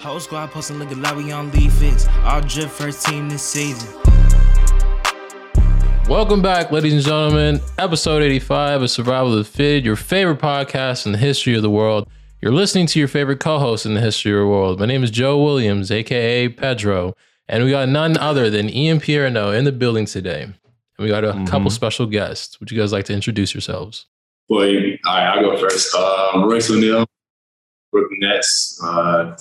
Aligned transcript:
Whole 0.00 0.20
squad 0.20 0.50
posting 0.50 0.78
look 0.78 0.94
like 0.96 1.16
we 1.16 1.32
on 1.32 1.50
League 1.52 1.70
Fits. 1.72 2.06
All 2.24 2.40
drip 2.40 2.68
first 2.70 3.04
team 3.06 3.28
this 3.28 3.42
season. 3.42 3.88
Welcome 6.08 6.40
back, 6.40 6.70
ladies 6.70 6.94
and 6.94 7.02
gentlemen. 7.02 7.60
Episode 7.78 8.22
85 8.22 8.82
of 8.82 8.90
Survival 8.90 9.32
of 9.32 9.38
the 9.38 9.44
Fit, 9.44 9.84
your 9.84 9.96
favorite 9.96 10.38
podcast 10.38 11.04
in 11.04 11.12
the 11.12 11.18
history 11.18 11.54
of 11.54 11.62
the 11.62 11.70
world. 11.70 12.08
You're 12.40 12.52
listening 12.52 12.86
to 12.86 12.98
your 12.98 13.08
favorite 13.08 13.40
co 13.40 13.58
host 13.58 13.84
in 13.84 13.94
the 13.94 14.00
history 14.00 14.32
of 14.32 14.38
the 14.38 14.46
world. 14.46 14.78
My 14.80 14.86
name 14.86 15.02
is 15.02 15.10
Joe 15.10 15.42
Williams, 15.42 15.90
aka 15.90 16.48
Pedro, 16.48 17.14
and 17.48 17.64
we 17.64 17.70
got 17.70 17.88
none 17.88 18.16
other 18.16 18.48
than 18.48 18.70
Ian 18.70 19.00
Pierno 19.00 19.56
in 19.56 19.64
the 19.64 19.72
building 19.72 20.06
today. 20.06 20.42
And 20.44 20.54
we 20.98 21.08
got 21.08 21.24
a 21.24 21.32
Mhm. 21.32 21.48
couple 21.48 21.70
special 21.70 22.06
guests. 22.06 22.58
Would 22.60 22.70
you 22.70 22.78
guys 22.78 22.92
like 22.92 23.04
to 23.06 23.12
introduce 23.12 23.52
yourselves? 23.54 24.06
Boy, 24.48 24.98
all 25.04 25.14
right, 25.14 25.26
I'll 25.36 25.42
go 25.42 25.56
first. 25.58 25.94
Um, 25.94 26.44
Royce 26.44 26.70
O'Neale, 26.70 27.04
Brooklyn 27.92 28.20
Nets. 28.20 28.80
Uh, 28.82 29.36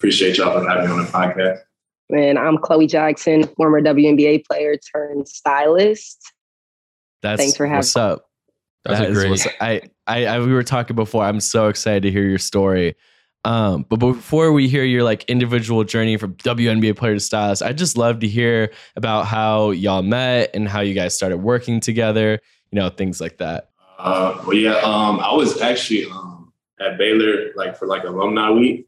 appreciate 0.00 0.38
y'all 0.38 0.58
for 0.58 0.66
having 0.66 0.86
me 0.86 0.92
on 0.92 1.04
the 1.04 1.10
podcast. 1.10 1.60
And 2.08 2.38
I'm 2.38 2.56
Chloe 2.56 2.86
Jackson, 2.86 3.44
former 3.48 3.82
WNBA 3.82 4.46
player 4.46 4.74
turned 4.76 5.28
stylist. 5.28 6.32
That's 7.20 7.38
Thanks 7.38 7.56
for 7.58 7.66
having 7.66 7.80
what's 7.80 7.96
up. 7.96 8.30
That's 8.86 9.00
That 9.00 9.12
great. 9.12 9.46
I, 9.60 9.82
I, 10.06 10.24
I, 10.24 10.40
we 10.40 10.54
were 10.54 10.62
talking 10.62 10.96
before. 10.96 11.22
I'm 11.22 11.38
so 11.38 11.68
excited 11.68 12.02
to 12.04 12.10
hear 12.10 12.26
your 12.26 12.38
story. 12.38 12.96
Um, 13.44 13.84
but 13.90 13.96
before 13.96 14.52
we 14.52 14.68
hear 14.68 14.84
your 14.84 15.02
like 15.02 15.24
individual 15.24 15.84
journey 15.84 16.16
from 16.16 16.32
WNBA 16.36 16.96
player 16.96 17.12
to 17.12 17.20
stylist, 17.20 17.62
I'd 17.62 17.76
just 17.76 17.98
love 17.98 18.20
to 18.20 18.26
hear 18.26 18.72
about 18.96 19.26
how 19.26 19.70
y'all 19.70 20.02
met 20.02 20.50
and 20.54 20.66
how 20.66 20.80
you 20.80 20.94
guys 20.94 21.14
started 21.14 21.38
working 21.38 21.78
together. 21.78 22.40
You 22.72 22.80
know, 22.80 22.88
things 22.88 23.20
like 23.20 23.36
that. 23.36 23.68
Uh, 23.98 24.42
well, 24.46 24.56
yeah, 24.56 24.76
um, 24.76 25.20
I 25.20 25.34
was 25.34 25.60
actually 25.60 26.06
um, 26.06 26.54
at 26.80 26.96
Baylor 26.96 27.52
like 27.54 27.76
for 27.76 27.86
like 27.86 28.04
alumni 28.04 28.50
week, 28.50 28.86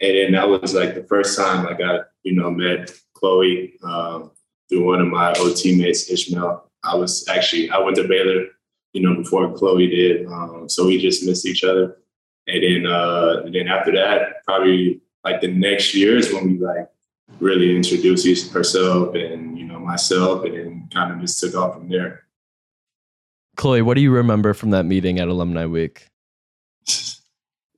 and 0.00 0.16
then 0.16 0.32
that 0.32 0.48
was 0.48 0.74
like 0.74 0.94
the 0.94 1.04
first 1.04 1.36
time 1.36 1.64
like 1.64 1.80
I 1.80 2.00
you 2.22 2.34
know 2.34 2.50
met 2.50 2.90
Chloe 3.14 3.74
um, 3.82 4.30
through 4.68 4.84
one 4.84 5.00
of 5.00 5.08
my 5.08 5.32
old 5.34 5.56
teammates, 5.56 6.10
Ishmael. 6.10 6.70
I 6.84 6.94
was 6.94 7.26
actually 7.28 7.70
I 7.70 7.78
went 7.78 7.96
to 7.96 8.06
Baylor, 8.06 8.46
you 8.92 9.02
know, 9.02 9.16
before 9.16 9.52
Chloe 9.54 9.88
did, 9.88 10.26
um, 10.26 10.68
so 10.68 10.86
we 10.86 10.98
just 10.98 11.24
missed 11.24 11.46
each 11.46 11.64
other. 11.64 11.96
And 12.46 12.62
then 12.62 12.86
uh, 12.90 13.42
and 13.44 13.54
then 13.54 13.68
after 13.68 13.92
that, 13.92 14.44
probably 14.44 15.00
like 15.24 15.40
the 15.40 15.48
next 15.48 15.94
year 15.94 16.16
is 16.16 16.32
when 16.32 16.46
we 16.46 16.58
like 16.58 16.88
really 17.40 17.76
introduced 17.76 18.52
herself 18.52 19.14
and 19.14 19.58
you 19.58 19.64
know 19.64 19.78
myself, 19.78 20.44
and 20.44 20.54
then 20.54 20.88
kind 20.92 21.12
of 21.12 21.20
just 21.20 21.40
took 21.40 21.54
off 21.54 21.74
from 21.74 21.88
there. 21.88 22.24
Chloe, 23.56 23.82
what 23.82 23.94
do 23.94 24.00
you 24.00 24.12
remember 24.12 24.54
from 24.54 24.70
that 24.70 24.84
meeting 24.84 25.18
at 25.18 25.26
Alumni 25.26 25.66
Week? 25.66 26.06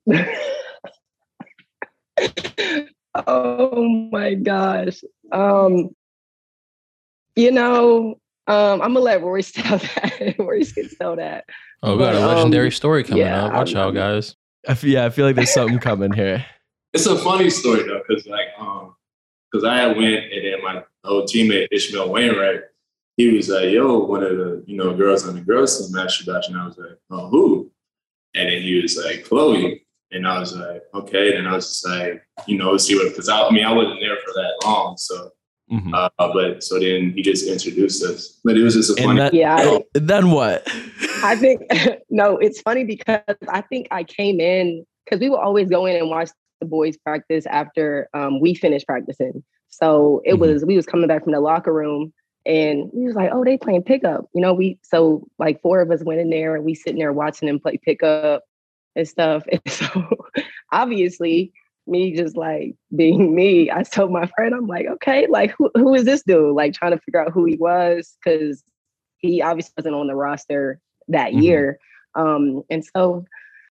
oh 3.27 4.09
my 4.11 4.33
gosh. 4.35 5.01
Um, 5.31 5.89
you 7.35 7.51
know, 7.51 8.19
um, 8.47 8.81
I'm 8.81 8.93
gonna 8.93 8.99
let 8.99 9.21
Royce 9.21 9.51
tell 9.55 9.77
that. 9.77 10.35
Royce 10.39 10.73
can 10.73 10.89
tell 10.99 11.15
that. 11.15 11.45
Oh, 11.83 11.93
we 11.93 11.99
got 12.03 12.13
a 12.15 12.17
But, 12.19 12.23
um, 12.23 12.35
legendary 12.35 12.71
story 12.71 13.03
coming 13.03 13.23
yeah, 13.23 13.45
up. 13.45 13.53
Watch 13.53 13.75
I'm- 13.75 13.87
out, 13.87 13.93
guys. 13.93 14.35
I 14.67 14.73
f- 14.73 14.83
yeah, 14.83 15.05
I 15.05 15.09
feel 15.09 15.25
like 15.25 15.35
there's 15.35 15.51
something 15.53 15.79
coming 15.79 16.11
here. 16.13 16.45
It's 16.93 17.05
a 17.05 17.17
funny 17.17 17.49
story 17.49 17.83
though, 17.83 18.01
because 18.05 18.27
like 18.27 18.47
um, 18.59 18.95
because 19.49 19.63
I 19.63 19.77
had 19.77 19.95
went 19.95 20.25
and 20.33 20.45
then 20.45 20.61
my 20.61 20.83
old 21.05 21.29
teammate 21.29 21.69
Ishmael 21.71 22.09
Wainwright, 22.11 22.63
he 23.15 23.29
was 23.29 23.47
like, 23.47 23.69
"Yo, 23.71 23.99
one 23.99 24.21
of 24.23 24.35
the 24.37 24.61
you 24.67 24.75
know 24.75 24.93
girls 24.93 25.25
on 25.25 25.35
the 25.35 25.39
girls 25.41 25.79
team 25.87 25.97
asked 25.97 26.19
you 26.25 26.29
about 26.29 26.49
you," 26.49 26.53
and 26.53 26.61
I 26.61 26.65
was 26.67 26.77
like, 26.77 26.97
"Oh, 27.09 27.29
who?" 27.29 27.71
And 28.35 28.49
then 28.49 28.61
he 28.61 28.81
was 28.81 28.97
like, 28.97 29.23
"Chloe," 29.23 29.85
and 30.11 30.27
I 30.27 30.39
was 30.39 30.55
like, 30.55 30.81
"Okay." 30.93 31.35
And 31.35 31.47
I 31.47 31.53
was 31.53 31.67
just 31.67 31.87
like, 31.87 32.21
you 32.47 32.57
know, 32.57 32.77
see 32.77 32.95
what 32.95 33.09
because 33.09 33.29
I, 33.29 33.41
I 33.43 33.51
mean 33.51 33.65
I 33.65 33.73
wasn't 33.73 33.99
there 34.01 34.17
for 34.25 34.33
that 34.33 34.53
long, 34.65 34.97
so 34.97 35.29
Mhm. 35.71 35.93
uh, 35.93 36.09
but 36.33 36.61
so 36.63 36.79
then 36.79 37.13
he 37.15 37.21
just 37.21 37.47
introduced 37.47 38.03
us, 38.03 38.39
but 38.43 38.57
it 38.57 38.63
was 38.63 38.73
just 38.75 38.97
a 38.97 39.01
funny. 39.01 39.19
that- 39.19 39.33
Yeah, 39.33 39.55
I, 39.55 39.83
Then 39.93 40.31
what? 40.31 40.67
I 41.23 41.35
think 41.37 41.61
no, 42.09 42.37
it's 42.37 42.59
funny 42.61 42.83
because 42.83 43.21
I 43.47 43.61
think 43.61 43.87
I 43.91 44.03
came 44.03 44.39
in 44.41 44.85
because 45.05 45.19
we 45.21 45.29
would 45.29 45.39
always 45.39 45.69
go 45.69 45.85
in 45.85 45.95
and 45.95 46.09
watch 46.09 46.29
the 46.59 46.65
boys 46.65 46.97
practice 46.97 47.45
after 47.45 48.09
um, 48.13 48.39
we 48.41 48.53
finished 48.53 48.85
practicing. 48.85 49.43
So 49.69 50.21
it 50.25 50.33
Mhm. 50.33 50.39
was 50.39 50.65
we 50.65 50.75
was 50.75 50.85
coming 50.85 51.07
back 51.07 51.23
from 51.23 51.31
the 51.31 51.39
locker 51.39 51.71
room 51.73 52.11
and 52.45 52.89
we 52.93 53.05
was 53.05 53.15
like, 53.15 53.29
oh, 53.31 53.45
they 53.45 53.57
playing 53.57 53.83
pickup. 53.83 54.25
You 54.33 54.41
know, 54.41 54.53
we 54.53 54.77
so 54.83 55.25
like 55.39 55.61
four 55.61 55.79
of 55.79 55.89
us 55.89 56.03
went 56.03 56.19
in 56.19 56.29
there 56.29 56.55
and 56.55 56.65
we 56.65 56.75
sitting 56.75 56.99
there 56.99 57.13
watching 57.13 57.47
them 57.47 57.59
play 57.59 57.77
pickup 57.81 58.43
and 58.95 59.07
stuff. 59.07 59.43
And 59.51 59.61
so 59.67 60.07
obviously 60.71 61.51
me 61.87 62.15
just 62.15 62.37
like 62.37 62.75
being 62.95 63.33
me, 63.35 63.71
I 63.71 63.83
told 63.83 64.11
my 64.11 64.27
friend, 64.35 64.53
I'm 64.53 64.67
like, 64.67 64.87
okay, 64.87 65.27
like 65.27 65.53
who 65.57 65.71
who 65.75 65.93
is 65.93 66.05
this 66.05 66.23
dude? 66.23 66.55
Like 66.55 66.73
trying 66.73 66.91
to 66.91 66.99
figure 66.99 67.21
out 67.21 67.31
who 67.31 67.45
he 67.45 67.57
was 67.57 68.17
because 68.23 68.63
he 69.17 69.41
obviously 69.41 69.73
wasn't 69.77 69.95
on 69.95 70.07
the 70.07 70.15
roster 70.15 70.79
that 71.07 71.33
Mhm. 71.33 71.41
year. 71.43 71.79
Um, 72.15 72.63
and 72.69 72.83
so 72.85 73.25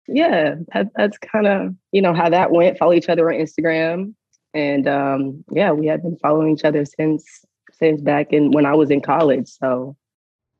yeah, 0.08 0.56
that, 0.74 0.88
that's 0.96 1.18
kind 1.18 1.48
of 1.48 1.74
you 1.92 2.02
know 2.02 2.14
how 2.14 2.30
that 2.30 2.52
went. 2.52 2.78
Follow 2.78 2.94
each 2.94 3.10
other 3.10 3.32
on 3.32 3.40
Instagram, 3.40 4.14
and 4.54 4.88
um, 4.88 5.44
yeah, 5.52 5.72
we 5.72 5.88
have 5.88 6.02
been 6.02 6.18
following 6.18 6.54
each 6.54 6.66
other 6.66 6.84
since 6.86 7.26
since 7.72 8.02
back 8.02 8.34
in 8.34 8.52
when 8.52 8.66
I 8.66 8.76
was 8.76 8.92
in 8.92 9.02
college. 9.02 9.48
So 9.48 9.96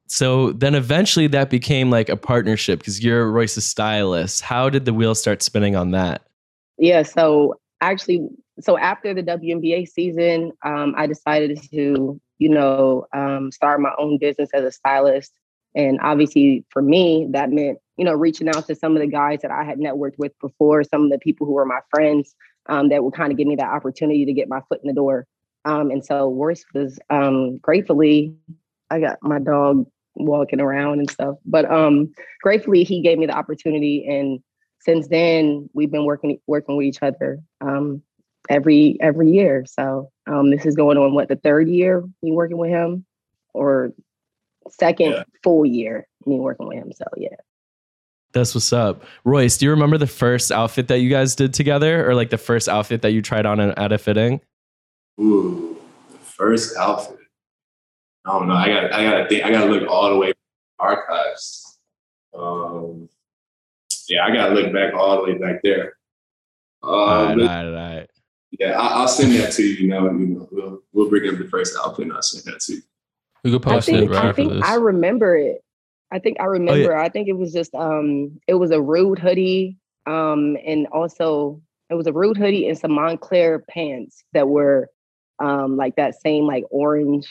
So 0.08 0.52
then 0.52 0.76
eventually 0.76 1.28
that 1.28 1.50
became 1.50 1.90
like 1.90 2.10
a 2.10 2.18
partnership 2.18 2.80
because 2.80 3.04
you're 3.04 3.32
Royce's 3.32 3.66
stylist. 3.66 4.42
How 4.42 4.70
did 4.70 4.86
the 4.86 4.94
wheel 4.94 5.16
start 5.16 5.42
spinning 5.42 5.76
on 5.76 5.92
that? 5.92 6.24
yeah, 6.78 7.04
so 7.04 7.60
actually, 7.82 8.28
so 8.60 8.78
after 8.78 9.14
the 9.14 9.24
WNBA 9.24 9.88
season, 9.88 10.52
um, 10.64 10.94
I 10.98 11.08
decided 11.08 11.62
to 11.72 12.20
you 12.40 12.50
know 12.50 13.06
um, 13.14 13.52
start 13.52 13.80
my 13.80 13.94
own 13.98 14.18
business 14.18 14.50
as 14.54 14.64
a 14.64 14.72
stylist. 14.72 15.34
And 15.76 16.00
obviously, 16.02 16.66
for 16.70 16.82
me, 16.82 17.28
that 17.32 17.52
meant 17.52 17.80
you 17.98 18.06
know 18.06 18.14
reaching 18.14 18.50
out 18.50 18.68
to 18.68 18.76
some 18.76 18.96
of 18.96 19.02
the 19.02 19.08
guys 19.08 19.40
that 19.42 19.52
I 19.52 19.64
had 19.64 19.80
networked 19.80 20.18
with 20.18 20.38
before, 20.40 20.84
some 20.84 21.04
of 21.06 21.12
the 21.12 21.20
people 21.20 21.48
who 21.48 21.54
were 21.54 21.66
my 21.66 21.80
friends 21.90 22.36
um, 22.68 22.90
that 22.90 23.04
would 23.04 23.14
kind 23.14 23.32
of 23.32 23.38
give 23.38 23.48
me 23.48 23.56
that 23.56 23.70
opportunity 23.70 24.26
to 24.26 24.34
get 24.34 24.50
my 24.50 24.62
foot 24.70 24.82
in 24.84 24.88
the 24.88 24.94
door. 24.94 25.26
Um, 25.66 25.92
and 25.92 26.04
so 26.04 26.30
Royce 26.32 26.66
was 26.74 27.00
um, 27.10 27.58
gratefully, 27.60 28.36
I 28.90 29.00
got 29.00 29.20
my 29.22 29.40
dog 29.40 29.86
walking 30.16 30.62
around 30.62 31.00
and 31.00 31.10
stuff, 31.10 31.36
but 31.46 31.70
um, 31.72 32.14
gratefully 32.42 32.84
he 32.84 33.02
gave 33.02 33.18
me 33.18 33.26
the 33.26 33.36
opportunity. 33.36 34.06
And 34.08 34.40
since 34.80 35.08
then, 35.08 35.70
we've 35.74 35.92
been 35.92 36.06
working 36.06 36.40
working 36.48 36.76
with 36.76 36.86
each 36.86 37.02
other 37.02 37.40
um, 37.62 38.02
every 38.50 38.98
every 39.02 39.32
year. 39.32 39.66
So 39.68 40.10
um, 40.28 40.52
this 40.52 40.66
is 40.66 40.76
going 40.76 40.98
on 40.98 41.14
what 41.14 41.30
the 41.30 41.36
third 41.38 41.68
year 41.68 42.04
me 42.22 42.32
working 42.32 42.58
with 42.58 42.70
him, 42.70 43.06
or 43.54 43.94
second 44.70 45.12
Yeah. 45.12 45.24
full 45.44 45.66
year 45.66 46.08
me 46.26 46.40
working 46.40 46.68
with 46.68 46.78
him. 46.78 46.92
So 46.94 47.06
yeah. 47.18 47.36
That's 48.34 48.56
what's 48.56 48.74
up. 48.74 49.04
Royce, 49.26 49.58
do 49.58 49.66
you 49.66 49.72
remember 49.72 50.00
the 50.00 50.08
first 50.08 50.52
outfit 50.52 50.88
that 50.88 51.00
you 51.00 51.10
guys 51.10 51.36
did 51.36 51.54
together 51.54 52.10
or 52.10 52.16
like 52.16 52.32
the 52.32 52.38
first 52.38 52.68
outfit 52.68 53.04
that 53.04 53.12
you 53.12 53.22
tried 53.22 53.46
on 53.46 53.60
at 53.60 53.92
a 53.92 53.98
fitting? 54.00 54.42
Ooh, 55.22 55.78
the 56.12 56.18
first 56.18 56.76
outfit. 56.78 57.20
I 58.26 58.40
don't 58.40 58.48
know. 58.48 58.56
I 58.56 58.68
got. 58.68 58.94
I 58.94 59.04
got 59.04 59.18
to 59.18 59.30
think. 59.30 59.44
I 59.44 59.52
got 59.52 59.66
to 59.66 59.72
look 59.72 59.90
all 59.90 60.10
the 60.10 60.18
way 60.18 60.28
back 60.28 60.38
archives. 60.80 61.80
Um, 62.34 63.10
yeah, 64.08 64.26
I 64.26 64.34
got 64.34 64.50
to 64.50 64.56
look 64.56 64.74
back 64.74 64.94
all 64.94 65.18
the 65.18 65.24
way 65.24 65.38
back 65.38 65.62
there. 65.64 65.98
Um, 66.84 66.90
all 66.90 67.26
right, 67.26 67.38
but 67.38 67.42
all 67.42 67.48
right, 67.48 67.66
all 67.66 67.74
right. 67.74 68.10
yeah, 68.52 68.80
I, 68.80 68.88
I'll 69.00 69.08
send 69.08 69.34
that 69.34 69.52
to 69.54 69.64
you. 69.64 69.76
You 69.76 69.88
know, 69.90 70.06
you 70.12 70.26
know, 70.28 70.48
we'll 70.52 70.82
we'll 70.94 71.10
bring 71.10 71.30
up 71.32 71.38
the 71.38 71.48
first 71.48 71.78
outfit. 71.84 72.06
and 72.06 72.14
I'll 72.14 72.22
send 72.22 72.46
that 72.46 72.62
to 72.62 72.74
you. 72.76 72.82
We 73.44 73.52
could 73.52 73.66
I 73.68 73.74
post 73.74 73.88
think, 73.88 74.10
it 74.10 74.14
right 74.14 74.26
I 74.26 74.32
think. 74.34 74.66
I 74.66 74.76
remember 74.76 75.36
it. 75.36 75.64
I 76.12 76.20
think 76.20 76.38
Oh, 76.40 76.44
I 76.44 76.48
remember. 76.48 76.96
I 76.96 77.10
think 77.10 77.28
it 77.28 77.38
was 77.38 77.52
just 77.52 77.74
um 77.76 78.40
it 78.48 78.54
was 78.54 78.72
a 78.72 78.82
Rhude 78.82 79.20
hoodie 79.20 79.78
um 80.06 80.58
and 80.66 80.88
also 80.88 81.62
it 81.90 81.96
was 81.96 82.08
a 82.08 82.14
Rhude 82.14 82.38
hoodie 82.38 82.70
and 82.70 82.78
some 82.78 82.92
Moncler 82.92 83.62
pants 83.68 84.24
that 84.34 84.48
were 84.48 84.90
um 85.40 85.76
like 85.76 85.96
that 85.96 86.22
same 86.22 86.46
like 86.46 86.64
orange 86.70 87.28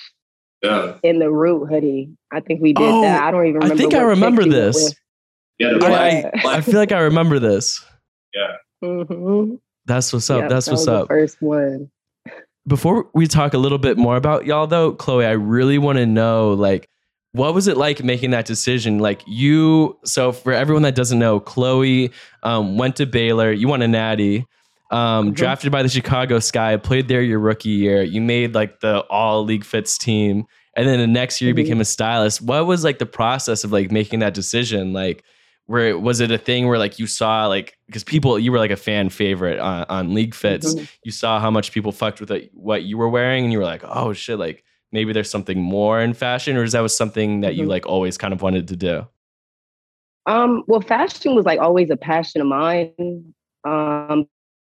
Yeah, 0.62 0.94
in 1.02 1.18
the 1.18 1.30
Rhude 1.30 1.68
hoodie. 1.68 2.10
I 2.32 2.40
think 2.40 2.60
we 2.62 2.72
did 2.72 2.82
Oh, 2.84 3.02
that. 3.02 3.22
I 3.22 3.30
don't 3.30 3.46
even 3.46 3.54
remember. 3.60 3.64
I 3.64 3.76
remember. 3.76 3.82
think 3.82 3.94
I 3.94 4.02
remember 4.06 4.42
pics 4.42 4.54
we 4.54 4.60
went 4.60 4.74
this. 4.74 4.94
yeah. 5.58 5.68
The 5.68 5.78
Yeah. 5.80 6.30
black, 6.32 6.46
I 6.46 6.60
feel 6.60 6.74
like 6.76 6.92
I 6.92 6.98
remember 7.00 7.38
this. 7.38 7.84
yeah. 8.34 8.52
Mhm. 8.84 9.58
That's 9.86 10.12
what's 10.12 10.30
up. 10.30 10.42
Yep, 10.42 10.50
That's 10.50 10.66
that 10.66 10.72
what's 10.72 10.80
was 10.82 10.86
the 10.86 10.92
up. 10.94 11.08
first 11.08 11.42
one. 11.42 11.90
Before 12.68 13.08
we 13.14 13.26
talk 13.26 13.54
a 13.54 13.58
little 13.58 13.78
bit 13.78 13.98
more 13.98 14.16
about 14.16 14.46
y'all 14.46 14.68
though, 14.68 14.92
Chloe, 14.92 15.26
I 15.26 15.32
really 15.32 15.78
want 15.78 15.98
to 15.98 16.06
know 16.06 16.52
like 16.52 16.88
what 17.32 17.54
was 17.54 17.66
it 17.66 17.76
like 17.76 18.04
making 18.04 18.30
that 18.30 18.44
decision? 18.44 18.98
Like 18.98 19.22
you, 19.26 19.98
so 20.04 20.30
for 20.32 20.52
everyone 20.52 20.82
that 20.82 20.94
doesn't 20.94 21.18
know, 21.18 21.40
Chloe 21.40 22.12
um, 22.42 22.76
went 22.76 22.94
to 22.96 23.06
Baylor. 23.06 23.50
You 23.50 23.66
won 23.68 23.80
a 23.82 23.88
natty. 23.88 24.46
Um, 24.92 25.30
Mhm. 25.30 25.34
Drafted 25.34 25.72
by 25.72 25.82
the 25.82 25.88
Chicago 25.88 26.38
Sky, 26.38 26.76
played 26.76 27.08
there 27.08 27.22
your 27.22 27.38
rookie 27.38 27.70
year. 27.70 28.02
You 28.02 28.20
made 28.20 28.54
like 28.54 28.80
the 28.80 29.00
All 29.10 29.42
League 29.44 29.64
Fits 29.64 29.96
team, 29.98 30.44
and 30.76 30.86
then 30.86 31.00
the 31.00 31.06
next 31.06 31.40
year 31.40 31.48
you 31.48 31.54
Mhm. 31.54 31.64
became 31.64 31.80
a 31.80 31.84
stylist. 31.84 32.42
What 32.42 32.66
was 32.66 32.84
like 32.84 32.98
the 32.98 33.06
process 33.06 33.64
of 33.64 33.72
like 33.72 33.90
making 33.90 34.18
that 34.20 34.34
decision? 34.34 34.92
Like, 34.92 35.24
where 35.66 35.98
was 35.98 36.20
it 36.20 36.30
a 36.30 36.36
thing 36.38 36.66
where 36.68 36.78
like 36.78 36.98
you 36.98 37.06
saw 37.06 37.46
like 37.46 37.78
because 37.86 38.04
people 38.04 38.38
you 38.38 38.52
were 38.52 38.58
like 38.58 38.70
a 38.70 38.76
fan 38.76 39.08
favorite 39.08 39.58
on, 39.58 39.86
on 39.88 40.12
League 40.14 40.34
Fits, 40.34 40.74
Mhm. 40.74 40.88
you 41.04 41.12
saw 41.12 41.40
how 41.40 41.50
much 41.50 41.72
people 41.72 41.92
fucked 41.92 42.20
with 42.20 42.30
it, 42.30 42.50
what 42.52 42.82
you 42.82 42.98
were 42.98 43.08
wearing, 43.08 43.44
and 43.44 43.52
you 43.52 43.58
were 43.58 43.64
like, 43.64 43.82
oh 43.84 44.12
shit, 44.12 44.38
like 44.38 44.62
maybe 44.90 45.12
there's 45.14 45.30
something 45.30 45.58
more 45.58 46.02
in 46.02 46.12
fashion, 46.12 46.54
or 46.56 46.64
is 46.64 46.72
that 46.72 46.80
was 46.82 46.94
something 46.94 47.40
that 47.40 47.54
you 47.54 47.64
Mhm. 47.64 47.68
like 47.68 47.86
always 47.86 48.18
kind 48.18 48.34
of 48.34 48.42
wanted 48.42 48.68
to 48.68 48.76
do? 48.76 49.06
Um, 50.26 50.64
well, 50.66 50.80
fashion 50.82 51.34
was 51.34 51.46
like 51.46 51.60
always 51.60 51.88
a 51.90 51.96
passion 51.96 52.42
of 52.42 52.46
mine. 52.46 52.92
Um, 53.64 54.26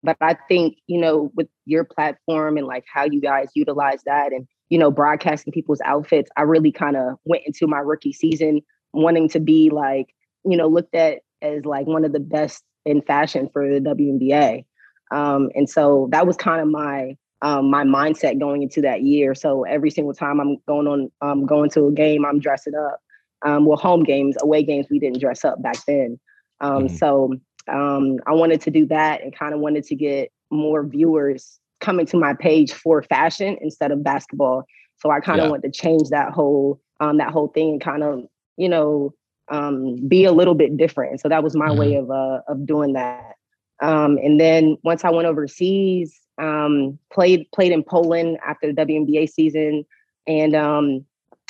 but 0.06 0.16
I 0.20 0.36
think, 0.48 0.78
you 0.86 1.00
know, 1.00 1.30
with 1.34 1.48
your 1.66 1.84
platform 1.84 2.56
and 2.56 2.66
like 2.66 2.84
how 2.92 3.04
you 3.04 3.20
guys 3.20 3.48
utilize 3.54 4.02
that 4.06 4.32
and, 4.32 4.46
you 4.70 4.78
know, 4.78 4.90
broadcasting 4.90 5.52
people's 5.52 5.80
outfits, 5.84 6.30
I 6.36 6.42
really 6.42 6.72
kind 6.72 6.96
of 6.96 7.18
went 7.24 7.42
into 7.46 7.66
my 7.66 7.78
rookie 7.78 8.12
season 8.12 8.62
wanting 8.92 9.28
to 9.30 9.40
be 9.40 9.70
like, 9.70 10.14
you 10.44 10.56
know, 10.56 10.68
looked 10.68 10.94
at 10.94 11.18
as 11.42 11.64
like 11.64 11.86
one 11.86 12.04
of 12.04 12.12
the 12.12 12.20
best 12.20 12.64
in 12.84 13.02
fashion 13.02 13.50
for 13.52 13.68
the 13.68 13.80
WNBA. 13.80 14.64
Um, 15.10 15.50
and 15.54 15.68
so 15.68 16.08
that 16.12 16.26
was 16.26 16.36
kind 16.36 16.60
of 16.60 16.68
my 16.68 17.16
um, 17.42 17.70
my 17.70 17.84
mindset 17.84 18.40
going 18.40 18.62
into 18.62 18.80
that 18.80 19.02
year. 19.02 19.34
So 19.34 19.64
every 19.64 19.90
single 19.90 20.14
time 20.14 20.40
I'm 20.40 20.56
going 20.66 20.86
on, 20.86 21.12
um, 21.20 21.44
going 21.44 21.68
to 21.70 21.86
a 21.86 21.92
game, 21.92 22.24
I'm 22.24 22.40
dressing 22.40 22.74
up 22.74 23.00
um, 23.46 23.66
well, 23.66 23.76
home 23.76 24.02
games, 24.02 24.36
away 24.40 24.62
games, 24.62 24.86
we 24.90 24.98
didn't 24.98 25.20
dress 25.20 25.44
up 25.44 25.62
back 25.62 25.76
then. 25.86 26.18
Um, 26.60 26.88
Mhm. 26.88 26.98
So 26.98 27.34
um, 27.68 28.18
I 28.26 28.32
wanted 28.32 28.60
to 28.62 28.70
do 28.70 28.86
that 28.86 29.22
and 29.22 29.36
kind 29.36 29.54
of 29.54 29.60
wanted 29.60 29.84
to 29.84 29.94
get 29.94 30.30
more 30.50 30.84
viewers 30.84 31.58
coming 31.80 32.06
to 32.06 32.16
my 32.16 32.34
page 32.34 32.72
for 32.72 33.02
fashion 33.02 33.56
instead 33.60 33.90
of 33.92 34.02
basketball. 34.02 34.64
So 34.98 35.10
I 35.10 35.20
kind 35.20 35.40
of 35.40 35.46
Yeah. 35.46 35.50
wanted 35.50 35.72
to 35.72 35.78
change 35.78 36.08
that 36.10 36.32
whole 36.32 36.80
um, 37.00 37.18
that 37.18 37.30
whole 37.30 37.48
thing 37.48 37.72
and 37.72 37.80
kind 37.80 38.02
of 38.02 38.24
you 38.56 38.68
know 38.68 39.14
um, 39.48 39.96
be 40.08 40.24
a 40.24 40.32
little 40.32 40.54
bit 40.54 40.76
different. 40.76 41.12
And 41.12 41.20
so 41.20 41.28
that 41.28 41.42
was 41.42 41.54
my 41.54 41.70
way 41.70 41.94
of 41.94 42.10
uh, 42.10 42.40
of 42.48 42.66
doing 42.66 42.94
that. 42.94 43.34
Um, 43.82 44.16
and 44.18 44.40
then 44.40 44.78
once 44.84 45.04
I 45.04 45.10
went 45.10 45.26
overseas, 45.26 46.18
um, 46.38 46.98
played 47.12 47.46
played 47.52 47.72
in 47.72 47.82
Poland 47.82 48.38
after 48.46 48.72
the 48.72 48.84
WNBA 48.84 49.28
season, 49.28 49.84
and 50.26 50.54
um, 50.56 51.04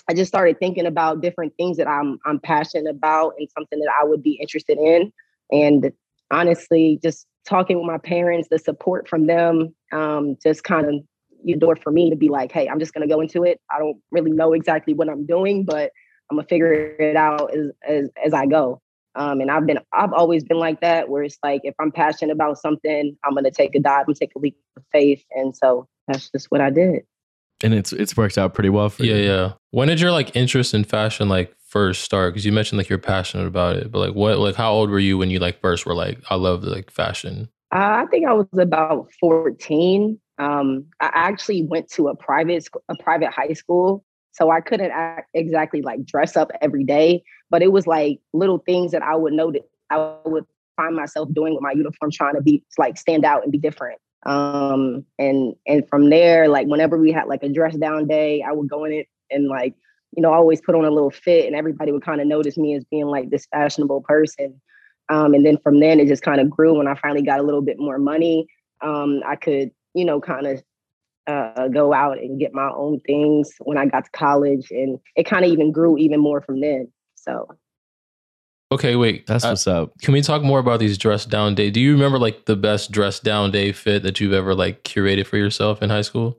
I 0.08 0.14
just 0.14 0.28
started 0.28 0.58
thinking 0.58 0.86
about 0.86 1.20
different 1.20 1.54
things 1.56 1.76
that 1.76 1.88
I'm 1.88 2.18
I'm 2.26 2.40
passionate 2.40 2.90
about 2.90 3.34
and 3.38 3.48
something 3.50 3.78
that 3.78 3.92
I 4.00 4.04
would 4.04 4.22
be 4.22 4.32
interested 4.32 4.78
in. 4.78 5.12
And 5.52 5.92
honestly, 6.30 6.98
just 7.02 7.26
talking 7.46 7.76
with 7.76 7.86
my 7.86 7.98
parents, 7.98 8.48
the 8.50 8.58
support 8.58 9.08
from 9.08 9.26
them, 9.26 9.74
um, 9.92 10.36
just 10.42 10.64
kind 10.64 10.86
of 10.86 10.94
you 11.44 11.56
door 11.56 11.76
for 11.76 11.92
me 11.92 12.10
to 12.10 12.16
be 12.16 12.28
like, 12.28 12.50
hey, 12.50 12.68
I'm 12.68 12.78
just 12.78 12.92
gonna 12.92 13.06
go 13.06 13.20
into 13.20 13.44
it. 13.44 13.60
I 13.70 13.78
don't 13.78 13.98
really 14.10 14.32
know 14.32 14.52
exactly 14.52 14.94
what 14.94 15.08
I'm 15.08 15.26
doing, 15.26 15.64
but 15.64 15.92
I'm 16.30 16.36
gonna 16.36 16.48
figure 16.48 16.96
it 16.98 17.16
out 17.16 17.54
as 17.54 17.70
as, 17.86 18.10
as 18.24 18.34
I 18.34 18.46
go. 18.46 18.80
Um, 19.14 19.40
and 19.40 19.50
I've 19.50 19.64
been 19.66 19.78
I've 19.92 20.12
always 20.12 20.44
been 20.44 20.58
like 20.58 20.80
that, 20.80 21.08
where 21.08 21.22
it's 21.22 21.38
like 21.42 21.60
if 21.64 21.74
I'm 21.78 21.92
passionate 21.92 22.32
about 22.32 22.58
something, 22.58 23.16
I'm 23.24 23.34
gonna 23.34 23.50
take 23.50 23.74
a 23.74 23.80
dive 23.80 24.06
and 24.08 24.16
take 24.16 24.32
a 24.36 24.38
leap 24.38 24.56
of 24.76 24.82
faith. 24.92 25.24
And 25.30 25.56
so 25.56 25.86
that's 26.08 26.30
just 26.30 26.50
what 26.50 26.60
I 26.60 26.70
did. 26.70 27.02
And 27.62 27.72
it's 27.72 27.92
it's 27.92 28.16
worked 28.16 28.36
out 28.36 28.52
pretty 28.52 28.68
well 28.68 28.90
for 28.90 29.04
Yeah, 29.04 29.14
you. 29.14 29.24
yeah. 29.24 29.52
When 29.70 29.88
did 29.88 30.00
your 30.00 30.10
like 30.10 30.34
interest 30.36 30.74
in 30.74 30.84
fashion 30.84 31.28
like 31.28 31.54
first 31.76 32.04
start? 32.04 32.32
Because 32.32 32.46
you 32.46 32.52
mentioned 32.52 32.78
like 32.78 32.88
you're 32.88 32.98
passionate 32.98 33.46
about 33.46 33.76
it, 33.76 33.92
but 33.92 33.98
like 33.98 34.14
what 34.14 34.38
like 34.38 34.54
how 34.54 34.72
old 34.72 34.88
were 34.88 34.98
you 34.98 35.18
when 35.18 35.28
you 35.28 35.38
like 35.38 35.60
first 35.60 35.84
were 35.84 35.94
like 35.94 36.18
I 36.30 36.36
love 36.36 36.64
like 36.64 36.90
fashion? 36.90 37.50
Uh, 37.70 38.02
I 38.02 38.06
think 38.10 38.26
I 38.26 38.32
was 38.32 38.46
about 38.58 39.08
14. 39.20 40.18
Um, 40.38 40.86
I 41.02 41.10
actually 41.12 41.64
went 41.64 41.90
to 41.92 42.08
a 42.08 42.16
private 42.16 42.66
a 42.88 42.96
private 42.96 43.30
high 43.30 43.52
school, 43.52 44.02
so 44.32 44.50
I 44.50 44.62
couldn't 44.62 44.90
act 44.90 45.28
exactly 45.34 45.82
like 45.82 46.06
dress 46.06 46.34
up 46.34 46.50
every 46.62 46.82
day. 46.82 47.22
But 47.50 47.62
it 47.62 47.72
was 47.72 47.86
like 47.86 48.20
little 48.32 48.58
things 48.58 48.92
that 48.92 49.02
I 49.02 49.14
would 49.14 49.34
notice. 49.34 49.62
I 49.90 50.14
would 50.24 50.46
find 50.78 50.96
myself 50.96 51.28
doing 51.34 51.52
with 51.52 51.62
my 51.62 51.72
uniform, 51.72 52.10
trying 52.10 52.36
to 52.36 52.42
be 52.42 52.62
like 52.78 52.96
stand 52.96 53.26
out 53.26 53.42
and 53.42 53.52
be 53.52 53.58
different. 53.58 54.00
Um, 54.24 55.04
and 55.18 55.54
and 55.66 55.86
from 55.90 56.08
there, 56.08 56.48
like 56.48 56.68
whenever 56.68 56.96
we 56.96 57.12
had 57.12 57.26
like 57.26 57.42
a 57.42 57.50
dress 57.50 57.76
down 57.76 58.06
day, 58.06 58.42
I 58.42 58.52
would 58.52 58.70
go 58.70 58.84
in 58.84 58.92
it 58.92 59.08
and 59.30 59.46
like 59.48 59.74
you 60.12 60.22
know 60.22 60.32
always 60.32 60.60
put 60.60 60.74
on 60.74 60.84
a 60.84 60.90
little 60.90 61.10
fit, 61.10 61.46
and 61.46 61.56
everybody 61.56 61.92
would 61.92 62.04
kind 62.04 62.20
of 62.20 62.26
notice 62.26 62.56
me 62.56 62.74
as 62.74 62.84
being 62.84 63.06
like 63.06 63.30
this 63.30 63.46
fashionable 63.52 64.02
person. 64.02 64.60
Um, 65.08 65.34
and 65.34 65.46
then 65.46 65.58
from 65.58 65.78
then 65.80 66.00
it 66.00 66.08
just 66.08 66.22
kind 66.22 66.40
of 66.40 66.50
grew 66.50 66.76
when 66.78 66.88
I 66.88 66.94
finally 66.96 67.22
got 67.22 67.38
a 67.38 67.42
little 67.44 67.62
bit 67.62 67.78
more 67.78 67.98
money. 67.98 68.46
Um, 68.80 69.20
I 69.26 69.36
could, 69.36 69.70
you 69.94 70.04
know, 70.04 70.20
kind 70.20 70.46
of 70.46 70.62
uh, 71.26 71.68
go 71.68 71.92
out 71.92 72.18
and 72.18 72.40
get 72.40 72.52
my 72.52 72.70
own 72.74 73.00
things 73.00 73.52
when 73.60 73.78
I 73.78 73.86
got 73.86 74.04
to 74.04 74.10
college. 74.10 74.70
And 74.70 74.98
it 75.14 75.24
kind 75.24 75.44
of 75.44 75.52
even 75.52 75.70
grew 75.70 75.96
even 75.96 76.20
more 76.20 76.40
from 76.40 76.60
then. 76.60 76.88
So 77.14 77.48
Okay, 78.72 78.96
wait. 78.96 79.26
That's 79.26 79.44
uh, 79.44 79.48
what's 79.50 79.66
up. 79.66 79.92
can 80.02 80.12
we 80.12 80.22
talk 80.22 80.42
more 80.42 80.58
about 80.58 80.80
these 80.80 80.98
dress 80.98 81.24
down 81.24 81.54
day? 81.54 81.70
Do 81.70 81.80
you 81.80 81.92
remember 81.92 82.18
like 82.18 82.46
the 82.46 82.56
best 82.56 82.90
dress 82.90 83.20
down 83.20 83.52
day 83.52 83.72
fit 83.72 84.02
that 84.02 84.18
you've 84.18 84.32
ever 84.32 84.54
like 84.54 84.82
curated 84.82 85.26
for 85.26 85.36
yourself 85.36 85.82
in 85.82 85.90
high 85.90 86.02
school? 86.02 86.38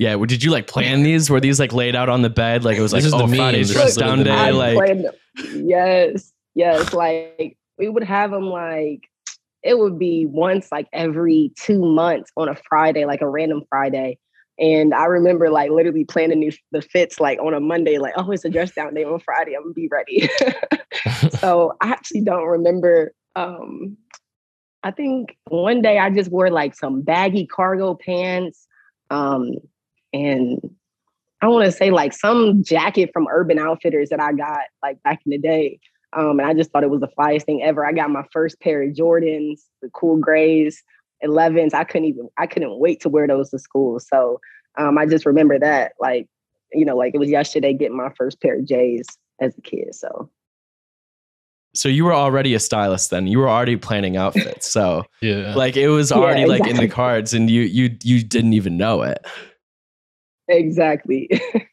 Yeah, 0.00 0.14
well, 0.14 0.24
did 0.24 0.42
you 0.42 0.50
like 0.50 0.66
plan 0.66 1.02
these? 1.02 1.28
Were 1.28 1.40
these 1.40 1.60
like 1.60 1.74
laid 1.74 1.94
out 1.94 2.08
on 2.08 2.22
the 2.22 2.30
bed? 2.30 2.64
Like 2.64 2.78
it 2.78 2.80
was 2.80 2.92
This 2.92 3.04
like 3.04 3.04
is 3.04 3.10
the 3.12 3.18
oh 3.18 3.26
meme. 3.26 3.36
Friday's 3.36 3.68
This 3.68 3.76
dress 3.76 3.90
is 3.90 3.96
down 3.98 4.24
day. 4.24 4.30
meme. 4.30 4.54
Like 4.54 4.74
planned- 4.74 5.06
yes, 5.52 6.32
yes. 6.54 6.94
Like 6.94 7.58
we 7.76 7.90
would 7.90 8.02
have 8.04 8.30
them 8.30 8.46
like 8.46 9.02
it 9.62 9.78
would 9.78 9.98
be 9.98 10.24
once 10.24 10.72
like 10.72 10.88
every 10.94 11.52
two 11.60 11.84
months 11.84 12.30
on 12.38 12.48
a 12.48 12.56
Friday, 12.66 13.04
like 13.04 13.20
a 13.20 13.28
random 13.28 13.60
Friday. 13.68 14.16
And 14.58 14.94
I 14.94 15.04
remember 15.04 15.50
like 15.50 15.70
literally 15.70 16.06
planning 16.06 16.40
these, 16.40 16.58
the 16.72 16.80
fits 16.80 17.20
like 17.20 17.38
on 17.38 17.52
a 17.52 17.60
Monday, 17.60 17.98
like, 17.98 18.14
oh, 18.16 18.30
it's 18.30 18.46
a 18.46 18.48
dress 18.48 18.70
down 18.70 18.94
day 18.94 19.04
on 19.04 19.20
Friday. 19.20 19.54
I'm 19.54 19.64
gonna 19.64 19.74
be 19.74 19.90
ready. 19.92 20.30
so 21.40 21.74
I 21.82 21.90
actually 21.90 22.22
don't 22.22 22.46
remember. 22.46 23.12
Um, 23.36 23.98
I 24.82 24.92
think 24.92 25.36
one 25.48 25.82
day 25.82 25.98
I 25.98 26.08
just 26.08 26.30
wore 26.30 26.48
like 26.48 26.74
some 26.74 27.02
baggy 27.02 27.46
cargo 27.46 27.94
pants, 27.94 28.66
um, 29.10 29.56
and 30.12 30.60
I 31.42 31.48
want 31.48 31.64
to 31.64 31.72
say 31.72 31.90
like 31.90 32.12
some 32.12 32.62
jacket 32.62 33.10
from 33.12 33.26
Urban 33.30 33.58
Outfitters 33.58 34.10
that 34.10 34.20
I 34.20 34.32
got 34.32 34.60
like 34.82 35.02
back 35.02 35.20
in 35.24 35.30
the 35.30 35.38
day. 35.38 35.80
Um, 36.12 36.40
and 36.40 36.42
I 36.42 36.54
just 36.54 36.70
thought 36.70 36.82
it 36.82 36.90
was 36.90 37.00
the 37.00 37.08
flyest 37.18 37.44
thing 37.44 37.62
ever. 37.62 37.86
I 37.86 37.92
got 37.92 38.10
my 38.10 38.24
first 38.32 38.60
pair 38.60 38.82
of 38.82 38.94
Jordans, 38.94 39.60
the 39.80 39.88
cool 39.94 40.16
grays, 40.16 40.82
11s. 41.24 41.72
I 41.72 41.84
couldn't 41.84 42.08
even, 42.08 42.28
I 42.36 42.46
couldn't 42.46 42.78
wait 42.78 43.00
to 43.02 43.08
wear 43.08 43.26
those 43.26 43.50
to 43.50 43.58
school. 43.58 44.00
So 44.00 44.40
um, 44.76 44.98
I 44.98 45.06
just 45.06 45.24
remember 45.24 45.58
that, 45.58 45.92
like, 46.00 46.26
you 46.72 46.84
know, 46.84 46.96
like 46.96 47.14
it 47.14 47.18
was 47.18 47.30
yesterday 47.30 47.72
getting 47.72 47.96
my 47.96 48.10
first 48.16 48.40
pair 48.42 48.58
of 48.58 48.64
J's 48.64 49.06
as 49.40 49.56
a 49.56 49.60
kid. 49.62 49.94
So 49.94 50.30
so 51.74 51.88
you 51.88 52.04
were 52.04 52.14
already 52.14 52.54
a 52.54 52.58
stylist 52.60 53.10
then. 53.10 53.26
You 53.26 53.38
were 53.38 53.48
already 53.48 53.76
planning 53.76 54.16
outfits. 54.16 54.70
So 54.70 55.04
Yeah. 55.20 55.54
like 55.54 55.76
it 55.76 55.88
was 55.88 56.10
Yeah, 56.10 56.16
already 56.18 56.46
like 56.46 56.66
in 56.66 56.76
the 56.76 56.88
cards 56.88 57.32
and 57.32 57.48
you 57.48 57.62
you 57.62 57.96
you 58.02 58.22
didn't 58.22 58.52
even 58.52 58.76
know 58.76 59.02
it. 59.02 59.24
Exactly. 60.50 61.28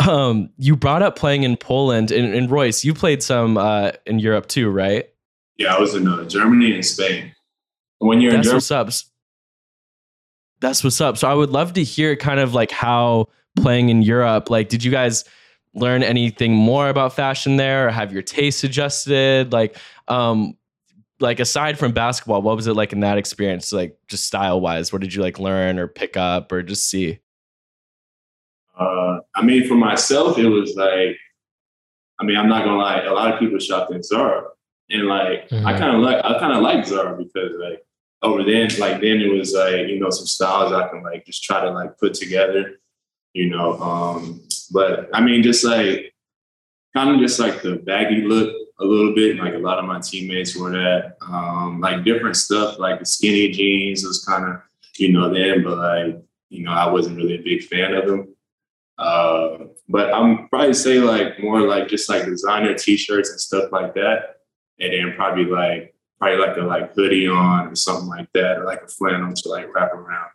Um 0.00 0.50
you 0.58 0.76
brought 0.76 1.02
up 1.02 1.16
playing 1.16 1.42
in 1.42 1.56
Poland 1.56 2.10
and, 2.10 2.32
and 2.34 2.50
Royce, 2.50 2.84
you 2.84 2.94
played 2.94 3.22
some 3.22 3.56
uh 3.56 3.92
in 4.04 4.18
Europe 4.18 4.46
too, 4.46 4.68
right? 4.68 5.08
Yeah, 5.56 5.74
I 5.74 5.80
was 5.80 5.94
in 5.94 6.06
uh, 6.06 6.24
Germany 6.24 6.74
and 6.74 6.84
Spain. 6.84 7.32
When 7.98 8.20
you're 8.20 8.32
in 8.32 8.36
That's 8.36 8.48
Germany, 8.48 8.56
what's 8.56 8.70
up. 8.70 9.08
That's 10.60 10.84
what's 10.84 11.00
up. 11.00 11.16
So 11.16 11.28
I 11.28 11.34
would 11.34 11.50
love 11.50 11.72
to 11.74 11.82
hear 11.82 12.14
kind 12.14 12.40
of 12.40 12.52
like 12.52 12.70
how 12.70 13.28
playing 13.56 13.88
in 13.88 14.02
Europe, 14.02 14.50
like 14.50 14.68
did 14.68 14.84
you 14.84 14.90
guys 14.90 15.24
learn 15.74 16.02
anything 16.02 16.54
more 16.54 16.88
about 16.88 17.14
fashion 17.14 17.56
there 17.56 17.88
or 17.88 17.90
have 17.90 18.12
your 18.12 18.22
taste 18.22 18.64
adjusted? 18.64 19.52
Like 19.52 19.76
um 20.08 20.56
like 21.20 21.40
aside 21.40 21.78
from 21.78 21.92
basketball, 21.92 22.42
what 22.42 22.56
was 22.56 22.66
it 22.66 22.74
like 22.74 22.92
in 22.92 23.00
that 23.00 23.16
experience? 23.18 23.72
Like 23.72 23.98
just 24.08 24.24
style 24.24 24.60
wise, 24.60 24.92
what 24.92 25.00
did 25.00 25.14
you 25.14 25.22
like 25.22 25.38
learn 25.38 25.78
or 25.78 25.88
pick 25.88 26.16
up 26.16 26.52
or 26.52 26.62
just 26.62 26.88
see? 26.90 27.18
Uh, 28.76 29.20
I 29.34 29.42
mean, 29.42 29.66
for 29.66 29.74
myself, 29.74 30.38
it 30.38 30.48
was 30.48 30.74
like, 30.76 31.16
I 32.18 32.24
mean, 32.24 32.36
I'm 32.36 32.48
not 32.48 32.64
gonna 32.64 32.78
lie, 32.78 33.02
a 33.02 33.12
lot 33.12 33.32
of 33.32 33.38
people 33.38 33.58
shopped 33.58 33.92
in 33.92 34.02
Zara, 34.02 34.44
and 34.90 35.06
like, 35.06 35.50
I 35.52 35.72
Mhm. 35.74 35.78
kind 35.78 35.96
of 35.96 36.02
like, 36.02 36.24
I 36.24 36.38
kind 36.38 36.52
of 36.52 36.62
like 36.62 36.86
Zara 36.86 37.16
because 37.16 37.52
like 37.58 37.82
over 38.22 38.42
then, 38.44 38.68
like 38.78 39.00
then 39.00 39.20
it 39.20 39.32
was 39.32 39.52
like, 39.52 39.88
you 39.88 39.98
know, 40.00 40.10
some 40.10 40.26
styles 40.26 40.72
I 40.72 40.88
can 40.88 41.02
like 41.02 41.26
just 41.26 41.42
try 41.42 41.60
to 41.60 41.70
like 41.70 41.98
put 41.98 42.14
together, 42.14 42.80
you 43.34 43.50
know. 43.50 43.78
Um, 43.80 44.40
but 44.72 45.08
I 45.12 45.20
mean, 45.20 45.42
just 45.42 45.64
like 45.64 46.14
kind 46.94 47.10
of 47.14 47.20
just 47.20 47.38
like 47.38 47.62
the 47.62 47.76
baggy 47.76 48.22
look 48.22 48.54
a 48.80 48.84
little 48.84 49.14
bit. 49.14 49.36
Like 49.36 49.54
a 49.54 49.58
lot 49.58 49.78
of 49.78 49.84
my 49.84 50.00
teammates 50.00 50.56
wore 50.56 50.70
that. 50.70 51.16
Um, 51.20 51.80
like 51.80 52.04
different 52.04 52.36
stuff, 52.36 52.78
like 52.78 53.00
the 53.00 53.06
skinny 53.06 53.50
jeans 53.50 54.04
was 54.04 54.24
kind 54.24 54.44
of, 54.44 54.60
you 54.98 55.12
know, 55.12 55.32
then, 55.32 55.62
but 55.62 55.76
like, 55.78 56.22
you 56.48 56.62
know, 56.64 56.72
I 56.72 56.90
wasn't 56.90 57.16
really 57.18 57.34
a 57.34 57.42
big 57.42 57.64
fan 57.64 57.94
of 57.94 58.06
them. 58.06 58.34
Uh, 58.98 59.58
but 59.88 60.12
I'm 60.14 60.48
probably 60.48 60.74
say 60.74 61.00
like 61.00 61.38
more 61.38 61.60
like 61.60 61.88
just 61.88 62.08
like 62.08 62.24
designer 62.24 62.74
t-shirts 62.74 63.30
and 63.30 63.40
stuff 63.40 63.70
like 63.72 63.94
that. 63.94 64.36
And 64.80 64.92
then 64.92 65.14
probably 65.16 65.44
like 65.44 65.94
probably 66.18 66.38
like 66.38 66.56
a 66.56 66.60
like 66.60 66.94
hoodie 66.94 67.28
on 67.28 67.68
or 67.68 67.74
something 67.74 68.08
like 68.08 68.28
that, 68.32 68.58
or 68.58 68.64
like 68.64 68.82
a 68.82 68.88
flannel 68.88 69.32
to 69.34 69.48
like 69.48 69.74
wrap 69.74 69.92
around. 69.92 70.30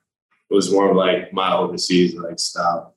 It 0.49 0.53
was 0.53 0.71
more 0.71 0.91
of 0.91 0.95
like 0.95 1.33
my 1.33 1.55
overseas 1.55 2.15
like 2.15 2.39
style. 2.39 2.95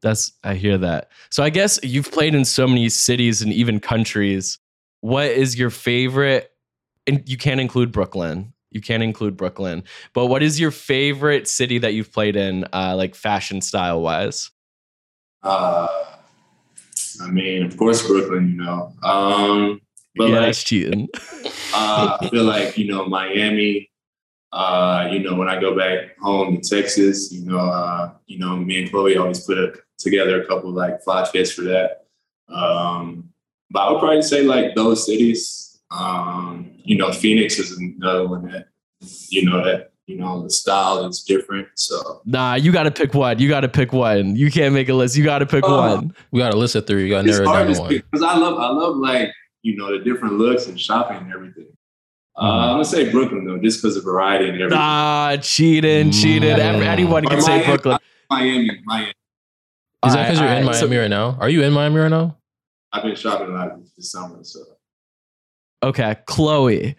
That's 0.00 0.32
I 0.42 0.54
hear 0.54 0.78
that. 0.78 1.10
So 1.30 1.42
I 1.42 1.50
guess 1.50 1.78
you've 1.82 2.10
played 2.10 2.34
in 2.34 2.44
so 2.44 2.66
many 2.66 2.88
cities 2.88 3.40
and 3.42 3.52
even 3.52 3.80
countries. 3.80 4.58
what 5.02 5.26
is 5.26 5.58
your 5.58 5.70
favorite? 5.70 6.50
And 7.06 7.28
you 7.28 7.36
can't 7.36 7.60
include 7.60 7.92
Brooklyn. 7.92 8.54
You 8.72 8.80
can't 8.80 9.02
include 9.02 9.36
Brooklyn. 9.36 9.84
But 10.12 10.26
what 10.26 10.42
is 10.42 10.58
your 10.58 10.70
favorite 10.70 11.46
city 11.46 11.78
that 11.78 11.94
you've 11.94 12.12
played 12.12 12.36
in, 12.36 12.64
uh, 12.72 12.94
like 12.96 13.14
fashion 13.14 13.60
style 13.60 14.00
wise? 14.00 14.50
Uh, 15.42 15.88
I 17.20 17.30
mean, 17.30 17.64
of 17.64 17.76
course, 17.76 18.06
Brooklyn. 18.06 18.50
You 18.50 18.64
know, 18.64 18.92
um, 19.02 19.80
but 20.16 20.28
yeah, 20.28 20.36
like, 20.36 20.46
that's 20.46 20.62
cheating. 20.64 21.08
uh, 21.74 22.18
I 22.20 22.28
feel 22.28 22.44
like 22.44 22.76
you 22.78 22.88
know 22.88 23.06
Miami. 23.06 23.90
Uh, 24.52 25.08
you 25.10 25.20
know, 25.20 25.34
when 25.34 25.48
I 25.48 25.58
go 25.58 25.74
back 25.74 26.18
home 26.18 26.60
to 26.60 26.76
Texas, 26.76 27.32
you 27.32 27.46
know, 27.46 27.58
uh, 27.58 28.12
you 28.26 28.38
know, 28.38 28.54
me 28.54 28.82
and 28.82 28.90
Chloe 28.90 29.16
always 29.16 29.40
put 29.40 29.56
a, 29.56 29.72
together 29.98 30.42
a 30.42 30.46
couple 30.46 30.68
of 30.68 30.76
like 30.76 31.02
fly 31.02 31.24
fits 31.24 31.52
for 31.52 31.62
that. 31.62 32.04
Um, 32.48 33.30
but 33.70 33.80
I 33.80 33.90
would 33.90 34.00
probably 34.00 34.20
say 34.20 34.42
like 34.42 34.74
those 34.74 35.06
cities. 35.06 35.71
Um, 35.92 36.70
you 36.84 36.96
know, 36.96 37.12
Phoenix 37.12 37.58
is 37.58 37.76
another 37.78 38.26
one 38.26 38.50
that 38.50 38.68
you 39.28 39.44
know 39.44 39.64
that 39.64 39.92
you 40.06 40.16
know 40.16 40.42
the 40.42 40.50
style 40.50 41.04
is 41.06 41.22
different. 41.22 41.68
So 41.74 42.22
Nah, 42.24 42.54
you 42.54 42.72
got 42.72 42.84
to 42.84 42.90
pick 42.90 43.14
one. 43.14 43.38
You 43.38 43.48
got 43.48 43.60
to 43.60 43.68
pick 43.68 43.92
one. 43.92 44.34
You 44.36 44.50
can't 44.50 44.72
make 44.74 44.88
a 44.88 44.94
list. 44.94 45.16
You 45.16 45.24
got 45.24 45.40
to 45.40 45.46
pick 45.46 45.64
Uh, 45.64 45.68
one. 45.98 46.14
We 46.30 46.40
got 46.40 46.54
a 46.54 46.56
list 46.56 46.74
of 46.76 46.86
three. 46.86 47.04
You 47.04 47.10
got 47.10 47.22
to 47.22 47.30
narrow 47.30 47.44
down 47.46 47.66
to 47.66 47.74
to 47.74 47.80
one. 47.80 47.88
because 47.90 48.22
I 48.22 48.36
love 48.36 48.58
I 48.58 48.68
love 48.70 48.96
like 48.96 49.30
you 49.62 49.76
know 49.76 49.96
the 49.96 50.02
different 50.04 50.34
looks 50.38 50.66
and 50.66 50.80
shopping 50.80 51.18
and 51.18 51.32
everything. 51.32 51.66
Uh, 52.34 52.42
Mm-hmm. 52.44 52.60
I'm 52.62 52.72
gonna 52.74 52.84
say 52.86 53.10
Brooklyn 53.10 53.44
though, 53.44 53.58
just 53.58 53.82
because 53.82 53.96
of 53.98 54.04
variety 54.04 54.46
and 54.48 54.54
everything. 54.56 54.78
Nah, 54.78 55.36
cheating, 55.36 56.10
cheating. 56.10 56.48
Every- 56.50 56.86
Mm. 56.86 56.88
Anyone 56.88 57.24
can 57.26 57.38
Or 57.38 57.40
say 57.42 57.50
Miami. 57.58 57.66
Brooklyn. 57.66 57.98
Miami, 58.30 58.70
Miami. 58.84 59.12
Is 60.06 60.14
that 60.14 60.24
because 60.24 60.40
you're 60.40 60.48
in 60.48 60.54
Alright, 60.64 60.64
Miami 60.80 60.94
so- 60.96 61.00
right 61.02 61.10
now? 61.10 61.36
Are 61.38 61.50
you 61.50 61.62
in 61.62 61.72
Miami 61.74 61.98
right 62.00 62.08
now? 62.10 62.38
I've 62.90 63.02
been 63.02 63.14
shopping 63.16 63.48
a 63.48 63.50
lot 63.50 63.72
this 63.96 64.10
summer, 64.10 64.38
so 64.42 64.60
Okay, 65.82 66.16
Chloe. 66.26 66.96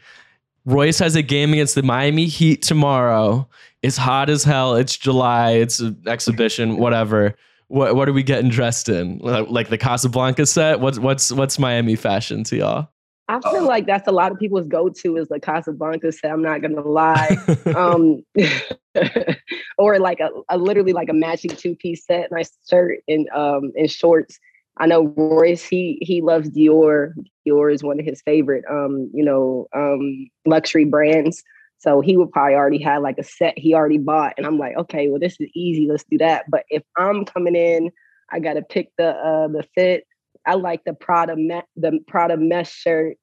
Royce 0.66 1.00
has 1.00 1.16
a 1.16 1.22
game 1.22 1.54
against 1.54 1.76
the 1.76 1.84
Miami 1.84 2.26
Heat 2.26 2.62
tomorrow. 2.62 3.48
It's 3.82 3.98
hot 3.98 4.30
as 4.30 4.44
hell. 4.44 4.76
It's 4.76 4.96
July. 4.96 5.52
It's 5.52 5.80
an 5.80 6.02
exhibition. 6.08 6.78
Whatever. 6.78 7.36
What 7.68 7.96
What 7.96 8.08
are 8.08 8.14
we 8.14 8.24
getting 8.24 8.50
dressed 8.50 8.88
in? 8.90 9.20
Like, 9.20 9.70
the 9.70 9.78
Casablanca 9.78 10.46
set? 10.46 10.80
What's 10.80 11.00
What's 11.00 11.32
What's 11.32 11.60
Miami 11.60 11.96
fashion 11.96 12.44
to 12.46 12.58
y'all? 12.58 12.90
I 13.30 13.40
feel 13.40 13.66
like 13.66 13.88
that's 13.88 14.08
a 14.08 14.12
lot 14.12 14.34
of 14.34 14.38
people's 14.38 14.68
go-to 14.68 15.16
is 15.16 15.30
the 15.30 15.40
Casablanca 15.40 16.12
set. 16.12 16.32
I'm 16.32 16.42
not 16.42 16.62
gonna 16.62 16.82
lie. 16.82 17.38
um 17.76 18.24
or 19.78 20.00
like 20.00 20.20
a, 20.20 20.30
a 20.50 20.58
literally 20.58 20.94
like 20.94 21.10
a 21.10 21.14
matching 21.14 21.52
two-piece 21.52 22.06
set, 22.06 22.32
nice 22.32 22.52
shirt 22.70 23.00
and 23.08 23.28
um 23.30 23.72
and 23.78 23.90
shorts. 23.90 24.40
I 24.78 24.88
know 24.88 25.14
Royce, 25.16 25.64
he 25.64 25.98
he 26.02 26.22
loves 26.22 26.50
Dior. 26.50 27.14
Dior 27.48 27.74
is 27.74 27.84
one 27.84 28.00
of 28.00 28.06
his 28.06 28.22
favorite 28.24 28.64
um, 28.70 29.10
you 29.14 29.24
know, 29.24 29.68
um 29.76 30.30
luxury 30.46 30.86
brands. 30.86 31.44
So 31.78 32.00
he 32.00 32.16
would 32.16 32.32
probably 32.32 32.56
already 32.56 32.82
have 32.84 33.04
like 33.04 33.18
a 33.18 33.24
set 33.24 33.58
he 33.58 33.74
already 33.74 33.98
bought. 33.98 34.34
And 34.38 34.46
I'm 34.48 34.58
like, 34.58 34.76
okay, 34.78 35.10
well, 35.10 35.20
this 35.20 35.36
is 35.40 35.50
easy. 35.54 35.88
Let's 35.90 36.06
do 36.10 36.18
that. 36.20 36.46
But 36.50 36.64
if 36.70 36.82
I'm 36.98 37.26
coming 37.26 37.56
in, 37.56 37.92
I 38.32 38.40
gotta 38.40 38.62
pick 38.62 38.90
the 38.98 39.10
uh 39.10 39.48
the 39.50 39.64
fit. 39.76 40.06
I 40.48 40.56
like 40.56 40.84
the 40.86 40.94
Prada 40.94 41.36
me- 41.36 41.62
the 41.76 42.00
Prada 42.08 42.38
mesh 42.38 42.72
shirt, 42.72 43.18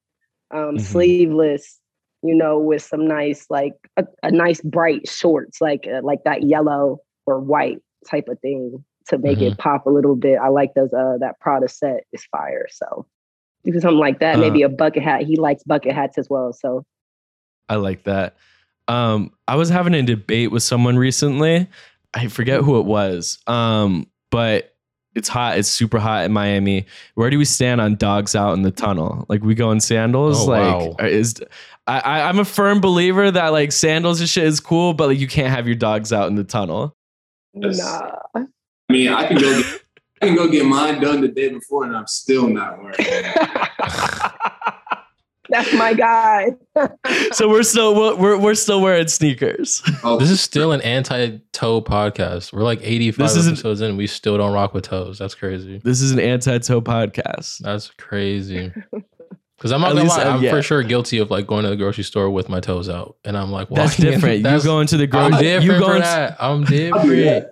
um, 0.52 0.76
Mhm. 0.76 0.80
sleeveless, 0.80 1.80
you 2.23 2.35
know, 2.35 2.59
with 2.59 2.83
some 2.83 3.07
nice 3.09 3.47
like 3.50 3.75
a, 3.97 4.07
a 4.23 4.30
nice 4.30 4.61
bright 4.61 5.09
shorts, 5.09 5.61
like 5.61 5.87
uh, 5.92 6.00
like 6.02 6.21
that 6.25 6.45
yellow 6.45 7.00
or 7.26 7.40
white 7.40 7.78
type 8.07 8.28
of 8.28 8.38
thing 8.40 8.85
to 9.09 9.19
make 9.19 9.40
it 9.40 9.59
pop 9.59 9.87
a 9.87 9.90
little 9.90 10.16
bit. 10.16 10.38
I 10.38 10.49
like 10.49 10.75
those 10.75 10.92
uh 10.92 11.16
that 11.21 11.40
Prada 11.40 11.69
set 11.69 12.04
is 12.12 12.25
fire. 12.26 12.66
So 12.71 13.07
do 13.64 13.73
something 13.80 13.99
like 13.99 14.21
that. 14.21 14.37
Uh, 14.37 14.38
Maybe 14.38 14.62
a 14.62 14.69
bucket 14.69 15.02
hat. 15.02 15.23
He 15.23 15.37
likes 15.37 15.62
bucket 15.64 15.95
hats 15.95 16.19
as 16.19 16.28
well. 16.30 16.52
So 16.52 16.85
I 17.69 17.76
like 17.76 18.04
that. 18.04 18.37
Um, 18.88 19.33
I 19.47 19.57
was 19.57 19.69
having 19.69 19.95
a 19.95 20.02
debate 20.02 20.50
with 20.50 20.62
someone 20.62 20.97
recently. 20.97 21.69
I 22.14 22.26
forget 22.28 22.62
who 22.62 22.80
it 22.80 22.87
was. 22.87 23.38
Um, 23.47 24.09
but 24.30 24.75
it's 25.14 25.28
hot. 25.28 25.59
It's 25.59 25.69
super 25.69 25.99
hot 25.99 26.25
in 26.25 26.33
Miami. 26.33 26.87
Where 27.14 27.30
do 27.30 27.38
we 27.38 27.45
stand 27.45 27.80
on 27.80 27.97
dogs 27.97 28.35
out 28.35 28.54
in 28.54 28.62
the 28.62 28.71
tunnel? 28.71 29.26
Like 29.28 29.42
we 29.42 29.54
go 29.54 29.71
in 29.71 29.80
sandals. 29.80 30.42
Oh, 30.42 30.50
like 30.50 30.99
wow. 30.99 31.07
is 31.07 31.40
I, 31.87 32.00
I 32.00 32.28
I'm 32.28 32.38
a 32.38 32.45
firm 32.45 32.80
believer 32.80 33.30
that 33.30 33.49
like 33.49 33.73
sandals 33.73 34.21
and 34.21 34.28
shit 34.28 34.45
is 34.45 34.61
cool, 34.61 34.95
but 34.95 35.09
like 35.09 35.19
you 35.19 35.28
can't 35.28 35.50
have 35.54 35.66
your 35.66 35.76
dogs 35.76 36.12
out 36.12 36.28
in 36.28 36.37
the 36.37 36.45
tunnel. 36.45 36.97
Yes. 37.54 37.78
nah. 37.78 38.45
I 38.91 38.93
mean, 38.93 39.09
I 39.09 39.27
can 39.29 39.39
go 39.39 39.63
get, 39.63 39.81
I 40.23 40.27
can 40.27 40.35
go 40.35 40.49
get 40.49 40.67
mine 40.67 41.01
done 41.01 41.21
the 41.21 41.29
day 41.29 41.49
before, 41.49 41.85
and 41.85 41.97
I'm 41.97 42.09
still 42.09 42.49
not 42.49 42.83
wearing. 42.83 42.97
That's 45.49 45.73
my 45.75 45.95
guy. 45.95 46.51
so 47.33 47.49
we're 47.49 47.63
still 47.65 47.95
we're 47.95 48.15
we're, 48.17 48.39
we're 48.39 48.55
still 48.55 48.81
wearing 48.81 49.09
sneakers. 49.09 49.83
Oh, 50.05 50.17
This 50.19 50.31
is 50.31 50.41
still 50.41 50.71
an 50.73 50.81
anti-toe 50.83 51.83
podcast. 51.83 52.53
We're 52.53 52.63
like 52.63 52.81
85 52.83 53.17
This 53.19 53.37
isn't- 53.37 53.53
episodes 53.55 53.81
in. 53.81 53.97
We 53.97 54.07
still 54.07 54.37
don't 54.39 54.53
rock 54.53 54.75
with 54.75 54.85
toes. 54.85 55.19
That's 55.19 55.35
crazy. 55.35 55.79
This 55.83 56.01
is 56.03 56.11
an 56.13 56.21
anti-toe 56.21 56.83
podcast. 56.83 57.59
That's 57.59 57.91
crazy. 57.99 58.73
Because 59.57 59.73
I'm 59.73 59.81
not 59.81 59.91
At 59.91 59.95
gonna 59.95 60.03
least, 60.05 60.19
lie, 60.19 60.25
uh, 60.25 60.35
I'm 60.37 60.43
yeah. 60.43 60.51
for 60.53 60.63
sure 60.63 60.83
guilty 60.85 61.19
of 61.19 61.31
like 61.31 61.47
going 61.49 61.65
to 61.65 61.71
the 61.71 61.77
grocery 61.77 62.05
store 62.05 62.31
with 62.31 62.49
my 62.49 62.61
toes 62.61 62.89
out, 62.89 63.17
and 63.25 63.37
I'm 63.37 63.51
like, 63.51 63.69
That's 63.71 63.93
walking 63.99 64.07
in- 64.07 64.13
different. 64.13 64.43
That's, 64.45 64.65
you 64.65 64.71
going 64.71 64.87
to 64.89 64.97
the 64.97 65.05
I'm 65.05 65.11
grocery. 65.31 65.39
different 65.47 65.65
You 65.65 65.79
go 65.81 65.87
for 65.87 65.97
into, 65.97 66.07
that. 66.07 66.37
I'm 66.41 66.51
I'll 66.61 66.65
different. 66.65 67.47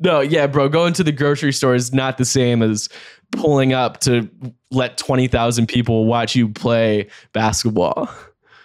That. 0.00 0.08
No, 0.10 0.20
yeah, 0.20 0.46
bro. 0.46 0.68
Going 0.68 0.92
to 0.94 1.04
the 1.04 1.12
grocery 1.12 1.52
store 1.52 1.74
is 1.74 1.92
not 1.92 2.18
the 2.18 2.24
same 2.24 2.62
as 2.62 2.88
pulling 3.32 3.72
up 3.72 4.00
to 4.00 4.28
let 4.70 4.96
20,000 4.98 5.66
people 5.66 6.06
watch 6.06 6.34
you 6.36 6.48
play 6.48 7.08
basketball. 7.32 8.08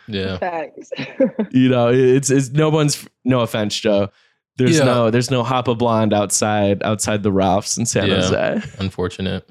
Yeah. 0.08 0.38
Facts. 0.38 0.92
You 1.52 1.70
know, 1.70 1.88
it's 1.90 2.30
it's 2.30 2.50
no 2.50 2.70
one's 2.70 3.08
no 3.24 3.40
offense, 3.42 3.80
Joe. 3.80 4.10
There's 4.58 4.78
Yeah. 4.80 4.86
no 4.86 5.10
there's 5.10 5.32
no 5.32 5.44
Hoppa 5.44 5.78
Blonde 5.78 6.14
outside 6.14 6.82
outside 6.84 7.24
the 7.24 7.32
Ralphs 7.32 7.78
in 7.78 7.86
San 7.86 8.08
Yeah. 8.10 8.16
Jose. 8.16 8.62
Unfortunate. 8.80 9.48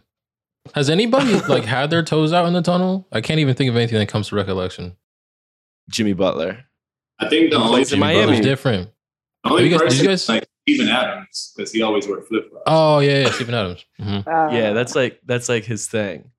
Has 0.74 0.90
anybody 0.90 1.38
like 1.48 1.64
had 1.64 1.90
their 1.90 2.02
toes 2.02 2.32
out 2.32 2.46
in 2.46 2.52
the 2.52 2.62
tunnel? 2.62 3.06
I 3.12 3.20
can't 3.20 3.40
even 3.40 3.54
think 3.54 3.70
of 3.70 3.76
anything 3.76 3.98
that 3.98 4.08
comes 4.08 4.28
to 4.28 4.36
recollection. 4.36 4.96
Jimmy 5.90 6.12
Butler. 6.12 6.64
I 7.18 7.28
think 7.28 7.50
the 7.50 7.56
only, 7.56 7.68
plays 7.70 7.92
in 7.92 7.98
Miami. 8.00 8.36
It's 8.38 8.46
different. 8.46 8.90
the 9.44 9.50
only 9.50 9.62
Have 9.70 9.72
you 9.72 9.78
guys- 9.78 9.80
did 9.80 9.88
person 9.88 10.04
you 10.04 10.10
guys- 10.10 10.28
like 10.28 10.48
Steven 10.62 10.88
Adams 10.88 11.52
because 11.56 11.72
he 11.72 11.82
always 11.82 12.06
wear 12.06 12.20
flip 12.22 12.48
flops. 12.50 12.64
Oh 12.66 12.98
yeah, 13.00 13.22
yeah, 13.24 13.30
Steven 13.32 13.54
Adams. 13.54 13.84
hmm 13.98 14.18
Uh, 14.26 14.48
yeah, 14.52 14.72
that's 14.72 14.94
like 14.94 15.20
that's 15.26 15.48
like 15.48 15.64
his 15.64 15.86
thing. 15.86 16.30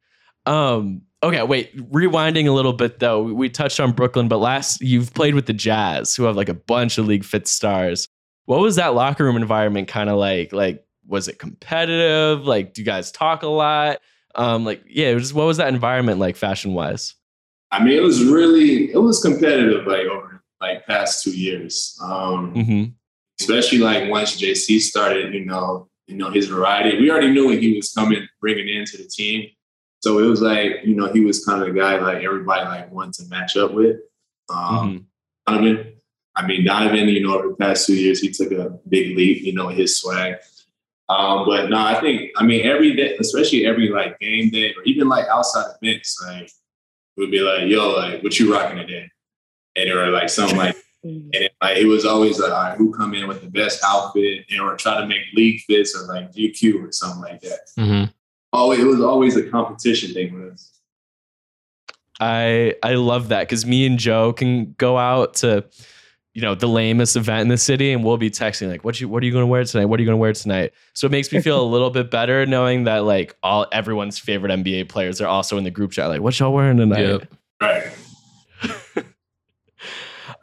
Um 0.45 1.01
okay, 1.21 1.43
wait, 1.43 1.75
rewinding 1.91 2.47
a 2.47 2.51
little 2.51 2.73
bit 2.73 2.99
though. 2.99 3.23
We, 3.23 3.33
we 3.33 3.49
touched 3.49 3.79
on 3.79 3.91
Brooklyn, 3.91 4.27
but 4.27 4.37
last 4.37 4.81
you've 4.81 5.13
played 5.13 5.35
with 5.35 5.45
the 5.45 5.53
Jazz, 5.53 6.15
who 6.15 6.23
have 6.23 6.35
like 6.35 6.49
a 6.49 6.53
bunch 6.53 6.97
of 6.97 7.05
league 7.05 7.23
fit 7.25 7.47
stars. 7.47 8.07
What 8.45 8.59
was 8.59 8.75
that 8.75 8.93
locker 8.93 9.23
room 9.23 9.37
environment 9.37 9.87
kind 9.87 10.09
of 10.09 10.17
like? 10.17 10.51
Like 10.53 10.85
was 11.07 11.27
it 11.27 11.39
competitive? 11.39 12.45
Like 12.45 12.73
do 12.73 12.81
you 12.81 12.85
guys 12.85 13.11
talk 13.11 13.43
a 13.43 13.47
lot? 13.47 13.99
Um 14.35 14.63
like 14.65 14.83
yeah, 14.87 15.09
it 15.09 15.15
was, 15.15 15.33
what 15.33 15.45
was 15.45 15.57
that 15.57 15.67
environment 15.73 16.19
like 16.19 16.35
fashion 16.35 16.73
wise? 16.73 17.15
I 17.71 17.83
mean, 17.83 17.97
it 17.97 18.03
was 18.03 18.23
really 18.23 18.91
it 18.91 18.99
was 18.99 19.21
competitive 19.21 19.85
like 19.87 20.05
over 20.05 20.43
like 20.61 20.85
past 20.87 21.23
two 21.23 21.31
years. 21.37 21.97
Um, 22.01 22.53
Mm-hmm. 22.53 22.83
Especially 23.39 23.79
like 23.79 24.09
once 24.09 24.39
JC 24.39 24.79
started, 24.79 25.33
you 25.33 25.45
know, 25.45 25.89
you 26.07 26.17
know 26.17 26.29
his 26.29 26.47
variety. 26.47 26.99
We 26.99 27.09
already 27.09 27.31
knew 27.31 27.47
when 27.47 27.59
he 27.59 27.75
was 27.75 27.91
coming, 27.91 28.27
bringing 28.41 28.69
into 28.69 28.97
the 28.97 29.05
team. 29.05 29.49
So 30.01 30.19
it 30.19 30.27
was 30.27 30.41
like, 30.41 30.81
you 30.83 30.95
know, 30.95 31.11
he 31.11 31.21
was 31.21 31.45
kind 31.45 31.61
of 31.61 31.73
the 31.73 31.79
guy 31.79 31.97
like 31.97 32.23
everybody 32.23 32.65
like 32.65 32.91
wanted 32.91 33.13
to 33.15 33.29
match 33.29 33.55
up 33.55 33.73
with. 33.73 33.97
Mm-hmm. 34.51 34.75
Um, 34.75 35.07
Donovan. 35.47 35.93
I 36.35 36.45
mean, 36.47 36.65
Donovan, 36.65 37.09
you 37.09 37.25
know, 37.25 37.37
over 37.37 37.49
the 37.49 37.55
past 37.55 37.85
two 37.85 37.95
years, 37.95 38.19
he 38.19 38.29
took 38.29 38.51
a 38.51 38.71
big 38.87 39.15
leap, 39.15 39.43
you 39.43 39.53
know, 39.53 39.67
his 39.67 39.97
swag. 39.97 40.35
Um, 41.09 41.45
but 41.45 41.69
no, 41.69 41.77
I 41.77 41.99
think, 42.01 42.31
I 42.37 42.43
mean, 42.43 42.65
every 42.65 42.95
day, 42.95 43.15
especially 43.19 43.65
every 43.65 43.89
like 43.89 44.19
game 44.19 44.49
day 44.49 44.73
or 44.73 44.83
even 44.83 45.07
like 45.07 45.25
outside 45.27 45.65
events, 45.81 46.21
like, 46.25 46.49
we'd 47.15 47.29
be 47.29 47.39
like, 47.39 47.67
yo, 47.67 47.91
like, 47.91 48.23
what 48.23 48.39
you 48.39 48.51
rocking 48.53 48.77
today? 48.77 49.09
And 49.75 49.89
or 49.89 50.09
like 50.09 50.29
something 50.29 50.57
like, 50.57 50.75
and 51.03 51.33
it, 51.33 51.51
like, 51.61 51.77
it 51.77 51.85
was 51.85 52.05
always 52.05 52.39
like, 52.39 52.51
all 52.51 52.63
right, 52.63 52.77
who 52.77 52.93
come 52.93 53.13
in 53.13 53.27
with 53.27 53.41
the 53.41 53.49
best 53.49 53.83
outfit 53.85 54.45
and 54.49 54.61
or 54.61 54.75
try 54.75 54.99
to 55.01 55.07
make 55.07 55.21
league 55.33 55.59
fits 55.61 55.95
or 55.95 56.07
like 56.07 56.31
GQ 56.31 56.87
or 56.87 56.91
something 56.91 57.21
like 57.21 57.41
that. 57.41 57.59
hmm 57.77 58.03
Oh, 58.55 58.71
it 58.71 58.83
was 58.83 59.01
always 59.01 59.35
a 59.35 59.49
competition 59.49 60.13
thing 60.13 60.39
with 60.39 60.53
us. 60.53 60.73
I 62.19 62.75
I 62.83 62.93
love 62.95 63.29
that 63.29 63.41
because 63.41 63.65
me 63.65 63.85
and 63.85 63.97
Joe 63.97 64.31
can 64.31 64.73
go 64.77 64.97
out 64.97 65.33
to, 65.35 65.65
you 66.35 66.41
know, 66.43 66.53
the 66.53 66.67
lamest 66.67 67.15
event 67.15 67.41
in 67.41 67.47
the 67.47 67.57
city, 67.57 67.91
and 67.91 68.03
we'll 68.03 68.17
be 68.17 68.29
texting 68.29 68.69
like, 68.69 68.83
"What 68.83 69.01
you 69.01 69.09
What 69.09 69.23
are 69.23 69.25
you 69.25 69.31
going 69.31 69.41
to 69.41 69.47
wear 69.47 69.63
tonight? 69.63 69.85
What 69.85 69.99
are 69.99 70.03
you 70.03 70.07
going 70.07 70.17
to 70.17 70.21
wear 70.21 70.33
tonight?" 70.33 70.73
So 70.93 71.07
it 71.07 71.11
makes 71.11 71.31
me 71.31 71.41
feel 71.41 71.59
a 71.59 71.65
little 71.65 71.89
bit 71.89 72.11
better 72.11 72.45
knowing 72.45 72.83
that 72.83 73.03
like 73.05 73.35
all 73.41 73.65
everyone's 73.71 74.19
favorite 74.19 74.51
NBA 74.51 74.87
players 74.87 75.19
are 75.19 75.27
also 75.27 75.57
in 75.57 75.63
the 75.63 75.71
group 75.71 75.91
chat. 75.91 76.09
Like, 76.09 76.21
what 76.21 76.39
y'all 76.39 76.53
wearing 76.53 76.77
tonight? 76.77 77.01
Yep. 77.01 77.33
Right. 77.59 77.91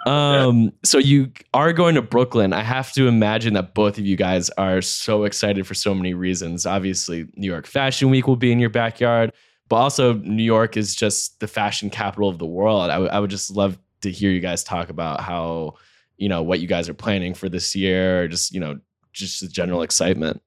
Um, 0.06 0.72
so 0.82 0.98
you 0.98 1.30
are 1.52 1.72
going 1.72 1.94
to 1.94 2.02
Brooklyn. 2.02 2.52
I 2.52 2.62
have 2.62 2.92
to 2.94 3.06
imagine 3.06 3.54
that 3.54 3.74
both 3.74 3.98
of 3.98 4.06
you 4.06 4.16
guys 4.16 4.48
are 4.50 4.80
so 4.80 5.24
excited 5.24 5.66
for 5.66 5.74
so 5.74 5.94
many 5.94 6.14
reasons. 6.14 6.64
Obviously, 6.66 7.26
New 7.36 7.50
York 7.50 7.66
Fashion 7.66 8.10
Week 8.10 8.26
will 8.26 8.36
be 8.36 8.50
in 8.52 8.58
your 8.58 8.70
backyard, 8.70 9.32
but 9.68 9.76
also 9.76 10.14
New 10.14 10.42
York 10.42 10.76
is 10.76 10.94
just 10.96 11.38
the 11.40 11.46
fashion 11.48 11.90
capital 11.90 12.28
of 12.28 12.38
the 12.38 12.46
world. 12.46 12.90
I 12.90 12.98
would- 12.98 13.10
I 13.10 13.20
would 13.20 13.30
just 13.30 13.50
love 13.50 13.78
to 14.02 14.10
hear 14.10 14.30
you 14.30 14.40
guys 14.40 14.64
talk 14.64 14.88
about 14.88 15.20
how, 15.20 15.74
you 16.16 16.28
know, 16.28 16.42
what 16.42 16.60
you 16.60 16.66
guys 16.66 16.88
are 16.88 16.94
planning 16.94 17.34
for 17.34 17.48
this 17.48 17.76
year 17.76 18.22
or 18.22 18.28
just, 18.28 18.52
you 18.54 18.60
know, 18.60 18.78
just 19.12 19.40
the 19.40 19.48
general 19.48 19.82
excitement. 19.82 20.40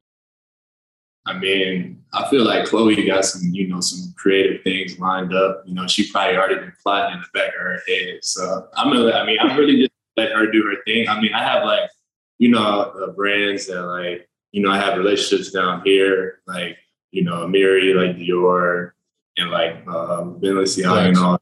I 1.25 1.38
mean, 1.38 2.03
I 2.12 2.30
feel 2.30 2.44
like 2.44 2.65
Chloe 2.65 3.06
got 3.06 3.25
some, 3.25 3.50
you 3.53 3.68
know, 3.68 3.80
some 3.80 4.13
creative 4.18 4.62
things 4.63 5.00
lined 5.00 5.34
up. 5.34 5.63
You 5.65 5.74
know, 5.74 5.88
she 5.88 6.12
probably 6.12 6.38
already 6.38 6.56
been 6.56 6.74
plotting 6.82 7.15
in 7.15 7.22
the 7.22 7.39
back 7.39 7.50
of 7.50 7.62
her 7.62 7.80
head. 7.88 8.20
So 8.24 8.68
I'm 8.75 8.92
gonna, 8.92 9.12
I 9.12 9.25
mean, 9.25 9.38
I'm 9.39 9.58
really 9.58 9.77
just 9.77 9.92
let 10.18 10.32
her 10.34 10.51
do 10.51 10.63
her 10.63 10.84
thing. 10.86 11.08
I 11.08 11.20
mean, 11.22 11.34
I 11.34 11.44
have 11.44 11.63
like, 11.63 11.89
you 12.39 12.50
know, 12.50 12.62
uh, 12.62 13.12
brands 13.12 13.68
that 13.68 13.82
like, 13.84 14.27
you 14.51 14.62
know, 14.62 14.70
I 14.70 14.77
have 14.77 14.98
relationships 14.98 15.51
down 15.51 15.82
here, 15.86 16.42
like, 16.46 16.77
you 17.12 17.24
know, 17.24 17.48
Miri, 17.48 17.94
like 17.94 18.18
Dior, 18.18 18.92
and 19.38 19.50
like 19.50 19.75
um, 19.88 20.39
Balenciaga 20.39 21.08
and 21.08 21.18
all. 21.18 21.39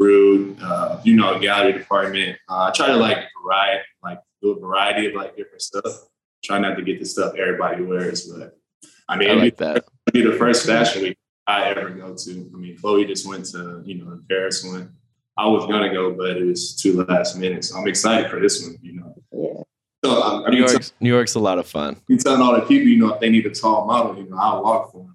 Rhude, 0.00 0.62
uh, 0.62 1.00
you 1.02 1.16
know, 1.16 1.40
gallery 1.40 1.72
department. 1.72 2.38
Uh, 2.48 2.64
I 2.64 2.70
try 2.70 2.86
to 2.86 2.96
like 2.96 3.18
variety, 3.42 3.82
like 4.00 4.20
do 4.40 4.52
a 4.52 4.60
variety 4.60 5.06
of 5.08 5.14
like 5.14 5.36
different 5.36 5.60
stuff. 5.60 6.08
Try 6.44 6.60
not 6.60 6.76
to 6.76 6.82
get 6.82 7.00
the 7.00 7.04
stuff 7.04 7.34
everybody 7.34 7.82
wears, 7.82 8.28
but 8.28 8.56
I 9.08 9.16
mean, 9.16 9.28
I 9.28 9.32
it'd 9.32 9.42
like 9.44 9.58
be- 9.58 9.64
that. 9.64 9.84
be 10.12 10.22
the 10.22 10.32
first 10.36 10.66
fashion 10.66 11.02
week 11.02 11.18
I 11.46 11.64
ever 11.70 11.90
go 11.90 12.14
to. 12.14 12.50
I 12.54 12.56
mean, 12.56 12.76
Chloe 12.78 13.04
just 13.06 13.26
went 13.26 13.46
to, 13.46 13.82
you 13.84 13.96
know, 14.04 14.10
the 14.16 14.22
Paris 14.28 14.64
one. 14.64 14.92
I 15.36 15.46
was 15.46 15.66
gonna 15.66 15.92
go, 15.92 16.12
but 16.12 16.36
it 16.36 16.44
was 16.44 16.74
too 16.76 17.04
last 17.04 17.36
minute. 17.36 17.64
So 17.64 17.78
I'm 17.78 17.86
excited 17.86 18.30
for 18.30 18.40
this 18.40 18.62
one, 18.62 18.76
you 18.82 18.94
know. 19.00 19.14
Yeah. 19.32 19.62
So 20.04 20.22
I'm, 20.22 20.44
I 20.44 20.50
New 20.50 20.58
mean, 20.60 20.68
York's, 20.68 20.92
New 21.00 21.08
York's 21.08 21.34
a 21.36 21.40
lot 21.40 21.58
of 21.58 21.66
fun. 21.66 21.96
you 22.08 22.16
telling 22.18 22.40
all 22.42 22.54
the 22.54 22.60
people, 22.62 22.86
you 22.88 22.98
know, 22.98 23.14
if 23.14 23.20
they 23.20 23.30
need 23.30 23.46
a 23.46 23.50
tall 23.50 23.86
model, 23.86 24.16
you 24.16 24.28
know, 24.28 24.36
I'll 24.38 24.62
walk 24.62 24.92
for 24.92 25.06
them. 25.06 25.14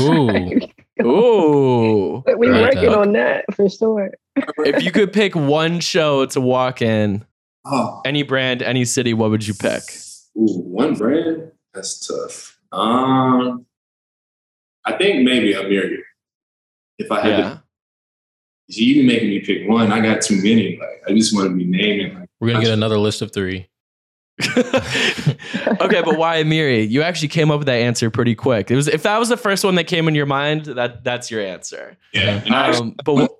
Ooh. 0.00 0.60
Ooh. 1.06 2.22
But 2.24 2.38
we're 2.38 2.52
Right, 2.52 2.74
working 2.74 2.88
uh, 2.94 2.98
on 2.98 3.12
that 3.12 3.44
for 3.54 3.68
sure. 3.68 4.10
if 4.58 4.82
you 4.82 4.90
could 4.92 5.12
pick 5.12 5.34
one 5.36 5.80
show 5.80 6.24
to 6.26 6.40
walk 6.40 6.80
in, 6.82 7.24
Oh, 7.68 8.00
any 8.04 8.22
brand, 8.22 8.62
any 8.62 8.84
city, 8.84 9.12
what 9.12 9.30
would 9.30 9.44
you 9.46 9.52
pick? 9.54 9.82
ooh, 10.38 10.60
one 10.62 10.94
brand? 10.94 11.50
That's 11.74 12.06
tough. 12.06 12.55
Um, 12.72 13.66
I 14.84 14.92
think 14.92 15.22
maybe 15.24 15.54
Amiri. 15.54 15.98
If 16.98 17.10
I 17.12 17.20
had 17.20 17.38
Yeah. 17.38 17.50
to, 17.50 18.72
see, 18.72 18.84
you 18.84 18.94
been 18.96 19.06
making 19.06 19.28
me 19.28 19.40
pick 19.40 19.68
one. 19.68 19.92
I 19.92 20.00
got 20.00 20.22
too 20.22 20.36
many. 20.36 20.78
Like, 20.80 21.02
I 21.08 21.12
just 21.14 21.34
want 21.34 21.48
to 21.50 21.54
be 21.56 21.64
naming. 21.64 22.14
Like, 22.18 22.28
We're 22.40 22.52
gonna 22.52 22.64
get 22.64 22.72
another 22.72 22.98
list 22.98 23.22
of 23.22 23.32
three. 23.32 23.68
okay, 24.58 26.02
but 26.02 26.18
why 26.18 26.42
Amiri? 26.42 26.88
You 26.88 27.02
actually 27.02 27.28
came 27.28 27.50
up 27.50 27.58
with 27.58 27.66
that 27.66 27.78
answer 27.80 28.10
pretty 28.10 28.34
quick. 28.34 28.70
It 28.70 28.76
was 28.76 28.86
if 28.88 29.02
that 29.04 29.18
was 29.18 29.28
the 29.30 29.36
first 29.36 29.64
one 29.64 29.74
that 29.76 29.84
came 29.84 30.08
in 30.08 30.14
your 30.14 30.26
mind, 30.26 30.66
that 30.66 31.04
that's 31.04 31.30
your 31.30 31.40
answer. 31.40 31.96
yeah. 32.12 32.42
And 32.44 32.54
I 32.54 32.68
actually- 32.68 32.88
Um, 32.88 32.96
but 33.04 33.14
what, 33.14 33.30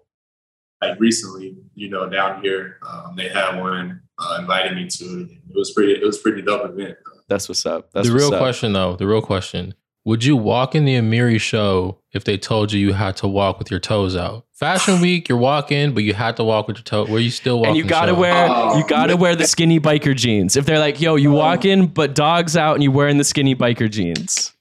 like 0.82 0.98
recently, 1.00 1.56
you 1.74 1.88
know, 1.90 2.08
down 2.08 2.42
here, 2.42 2.78
um, 2.88 3.14
they 3.16 3.28
had 3.28 3.58
one 3.60 4.00
uh, 4.18 4.38
invited 4.40 4.74
me 4.76 4.86
to 4.88 5.04
it. 5.04 5.30
It 5.30 5.54
was 5.54 5.72
pretty. 5.72 5.92
It 5.92 6.02
was 6.04 6.18
pretty 6.18 6.40
dope 6.42 6.64
event. 6.70 6.96
That's 7.28 7.48
what's 7.48 7.64
up. 7.66 7.90
That's 7.92 8.08
the 8.08 8.14
what's 8.14 8.24
real 8.24 8.34
up. 8.34 8.40
question, 8.40 8.72
though, 8.72 8.96
the 8.96 9.06
real 9.06 9.22
question: 9.22 9.74
Would 10.04 10.24
you 10.24 10.36
walk 10.36 10.74
in 10.74 10.84
the 10.84 10.94
Amiri 10.94 11.40
show 11.40 11.98
if 12.12 12.24
they 12.24 12.36
told 12.38 12.72
you 12.72 12.80
you 12.80 12.92
had 12.94 13.16
to 13.18 13.28
walk 13.28 13.58
with 13.58 13.70
your 13.70 13.80
toes 13.80 14.16
out? 14.16 14.44
Fashion 14.52 15.00
Week, 15.02 15.28
you're 15.28 15.36
walking, 15.36 15.92
but 15.92 16.02
you 16.02 16.14
had 16.14 16.36
to 16.36 16.44
walk 16.44 16.66
with 16.66 16.78
your 16.78 16.84
toe. 16.84 17.04
Were 17.04 17.18
you 17.18 17.30
still 17.30 17.56
walking? 17.58 17.70
And 17.70 17.76
you 17.76 17.84
gotta 17.84 18.12
show? 18.12 18.20
wear 18.20 18.46
Oh, 18.48 18.78
you 18.78 18.86
gotta 18.86 19.12
man. 19.14 19.20
wear 19.20 19.36
the 19.36 19.46
skinny 19.46 19.78
biker 19.78 20.16
jeans. 20.16 20.56
If 20.56 20.64
they're 20.64 20.78
like, 20.78 20.98
yo, 21.00 21.16
you 21.16 21.30
walk 21.30 21.64
in, 21.66 21.88
but 21.88 22.14
dogs 22.14 22.56
out 22.56 22.74
and 22.74 22.82
you 22.82 22.90
wearing 22.90 23.18
the 23.18 23.24
skinny 23.24 23.54
biker 23.54 23.90
jeans. 23.90 24.54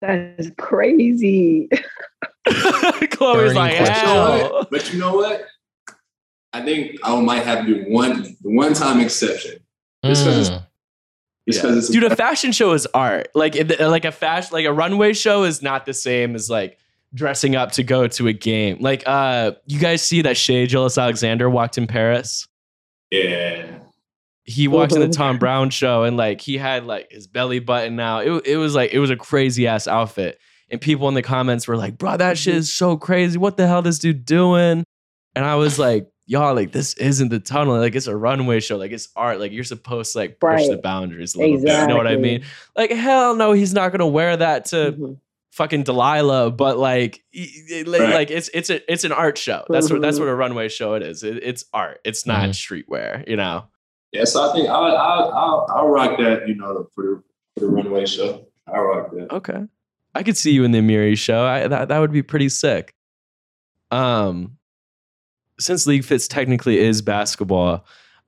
That's 0.00 0.50
crazy. 0.56 1.68
Chloe's 2.48 3.52
Burning 3.52 3.54
like, 3.54 3.76
question. 3.76 3.94
But 4.00 4.02
you 4.02 4.04
know 4.06 4.36
hell. 4.38 4.52
what? 4.52 4.70
But 4.70 4.92
you 4.92 4.98
know 5.00 5.14
what? 5.16 5.44
I 6.52 6.62
think 6.62 6.96
I 7.04 7.20
might 7.20 7.42
have 7.44 7.66
to 7.66 7.74
do 7.74 7.84
one 7.92 8.36
one 8.42 8.72
time 8.74 9.00
exception. 9.00 9.58
Just 10.04 10.24
'cause 10.24 10.48
it's- 10.48 10.50
Mm. 10.60 10.66
Just 11.52 11.64
Yeah. 11.64 11.76
it's 11.76 11.88
Dude, 11.88 12.04
a 12.04 12.14
fashion 12.16 12.52
show 12.52 12.72
is 12.72 12.86
art. 12.94 13.28
Like, 13.34 13.56
like 13.80 14.04
a 14.04 14.12
fashion, 14.12 14.50
like 14.52 14.66
a 14.66 14.72
runway 14.72 15.12
show 15.12 15.44
is 15.44 15.62
not 15.62 15.86
the 15.86 15.94
same 15.94 16.34
as 16.34 16.48
like 16.50 16.78
dressing 17.14 17.56
up 17.56 17.72
to 17.72 17.82
go 17.82 18.06
to 18.06 18.28
a 18.28 18.32
game. 18.32 18.78
Like, 18.80 19.02
uh, 19.06 19.52
you 19.66 19.78
guys 19.80 20.02
see 20.02 20.22
that 20.22 20.36
Shai 20.36 20.66
Gilgeous-Alexander 20.66 21.48
walked 21.50 21.76
in 21.78 21.86
Paris. 21.86 22.46
yeah. 23.10 23.66
He 24.44 24.66
walked 24.66 24.92
in 24.94 25.00
the. 25.00 25.08
Thom 25.08 25.38
Browne 25.40 25.70
show 25.70 26.02
and 26.02 26.16
like 26.16 26.40
he 26.40 26.58
had 26.58 26.84
like 26.84 27.12
his 27.12 27.28
belly 27.28 27.60
button 27.60 28.00
out. 28.00 28.26
It, 28.26 28.46
it 28.46 28.56
was 28.56 28.74
like 28.74 28.92
it 28.92 28.98
was 28.98 29.10
a 29.10 29.16
crazy 29.16 29.68
ass 29.68 29.86
outfit. 29.86 30.38
And 30.70 30.80
people 30.80 31.06
in 31.08 31.14
the 31.14 31.22
comments 31.22 31.68
were 31.68 31.76
like, 31.76 31.96
"Bro, 31.98 32.16
that 32.16 32.36
shit 32.36 32.56
is 32.56 32.72
so 32.72 32.96
crazy. 32.96 33.38
What 33.38 33.56
the 33.56 33.66
hell 33.68 33.78
is 33.80 33.84
this 33.84 33.98
dude 34.00 34.24
doing?" 34.24 34.82
And 35.36 35.44
I 35.44 35.54
was 35.54 35.78
like, 35.78 36.08
"Y'all, 36.30 36.54
like 36.54 36.70
this 36.70 36.94
isn't 36.94 37.28
the 37.30 37.40
tunnel. 37.40 37.76
Like 37.76 37.96
it's 37.96 38.06
a 38.06 38.14
runway 38.16 38.60
show. 38.60 38.76
Like 38.76 38.92
it's 38.92 39.08
art. 39.16 39.40
Like 39.40 39.50
you're 39.50 39.64
supposed 39.64 40.12
to 40.12 40.18
like 40.18 40.38
push 40.38 40.66
the 40.68 40.76
boundaries 40.76 41.34
a 41.34 41.38
little 41.40 41.60
bit. 41.60 41.80
You 41.80 41.86
know 41.88 41.96
what 41.96 42.06
I 42.06 42.16
mean? 42.16 42.44
Like 42.76 42.92
hell 42.92 43.34
no, 43.34 43.50
he's 43.52 43.74
not 43.74 43.90
gonna 43.90 44.06
wear 44.06 44.36
that 44.36 44.66
to 44.66 44.92
Mhm. 44.92 45.16
fucking 45.50 45.82
Delilah, 45.82 46.52
but 46.52 46.78
like, 46.78 47.24
y- 47.34 47.48
y- 47.70 47.82
like, 47.84 48.00
Right. 48.00 48.14
like, 48.14 48.30
it's 48.30 48.48
it's 48.54 48.70
a 48.70 48.92
it's 48.92 49.02
an 49.02 49.10
art 49.12 49.38
show. 49.38 49.64
That's 49.68 49.90
what 49.90 50.00
that's 50.02 50.18
Mhm. 50.18 50.20
what 50.20 50.28
a 50.28 50.34
runway 50.36 50.68
show 50.68 50.94
it 50.94 51.02
is. 51.02 51.24
It, 51.24 51.42
it's 51.42 51.64
art. 51.74 52.00
It's 52.04 52.24
not 52.26 52.48
Mhm. 52.48 52.52
streetwear. 52.86 53.26
You 53.28 53.34
know. 53.36 53.64
Yeah. 54.12 54.24
So 54.24 54.48
I 54.48 54.52
think 54.52 54.68
I'll 54.68 54.84
I'll 54.96 55.32
I'll, 55.32 55.66
I'll 55.74 55.88
rock 55.88 56.16
that. 56.18 56.46
You 56.48 56.54
know, 56.54 56.88
for 56.94 57.02
the 57.04 57.22
for 57.54 57.60
the 57.60 57.66
runway 57.66 58.06
show. 58.06 58.46
I'll 58.72 58.82
rock 58.84 59.10
that. 59.12 59.32
Okay. 59.32 59.64
I 60.14 60.22
could 60.22 60.36
see 60.36 60.52
you 60.52 60.62
in 60.64 60.70
the 60.70 60.78
Amiri 60.80 61.18
show. 61.18 61.44
I, 61.44 61.66
that 61.66 61.88
that 61.88 61.98
would 61.98 62.12
be 62.12 62.22
pretty 62.22 62.48
sick. 62.48 62.94
Um, 63.90 64.56
since 65.60 65.86
League 65.86 66.04
Fits 66.04 66.26
technically 66.26 66.78
is 66.78 67.02
basketball, 67.02 67.84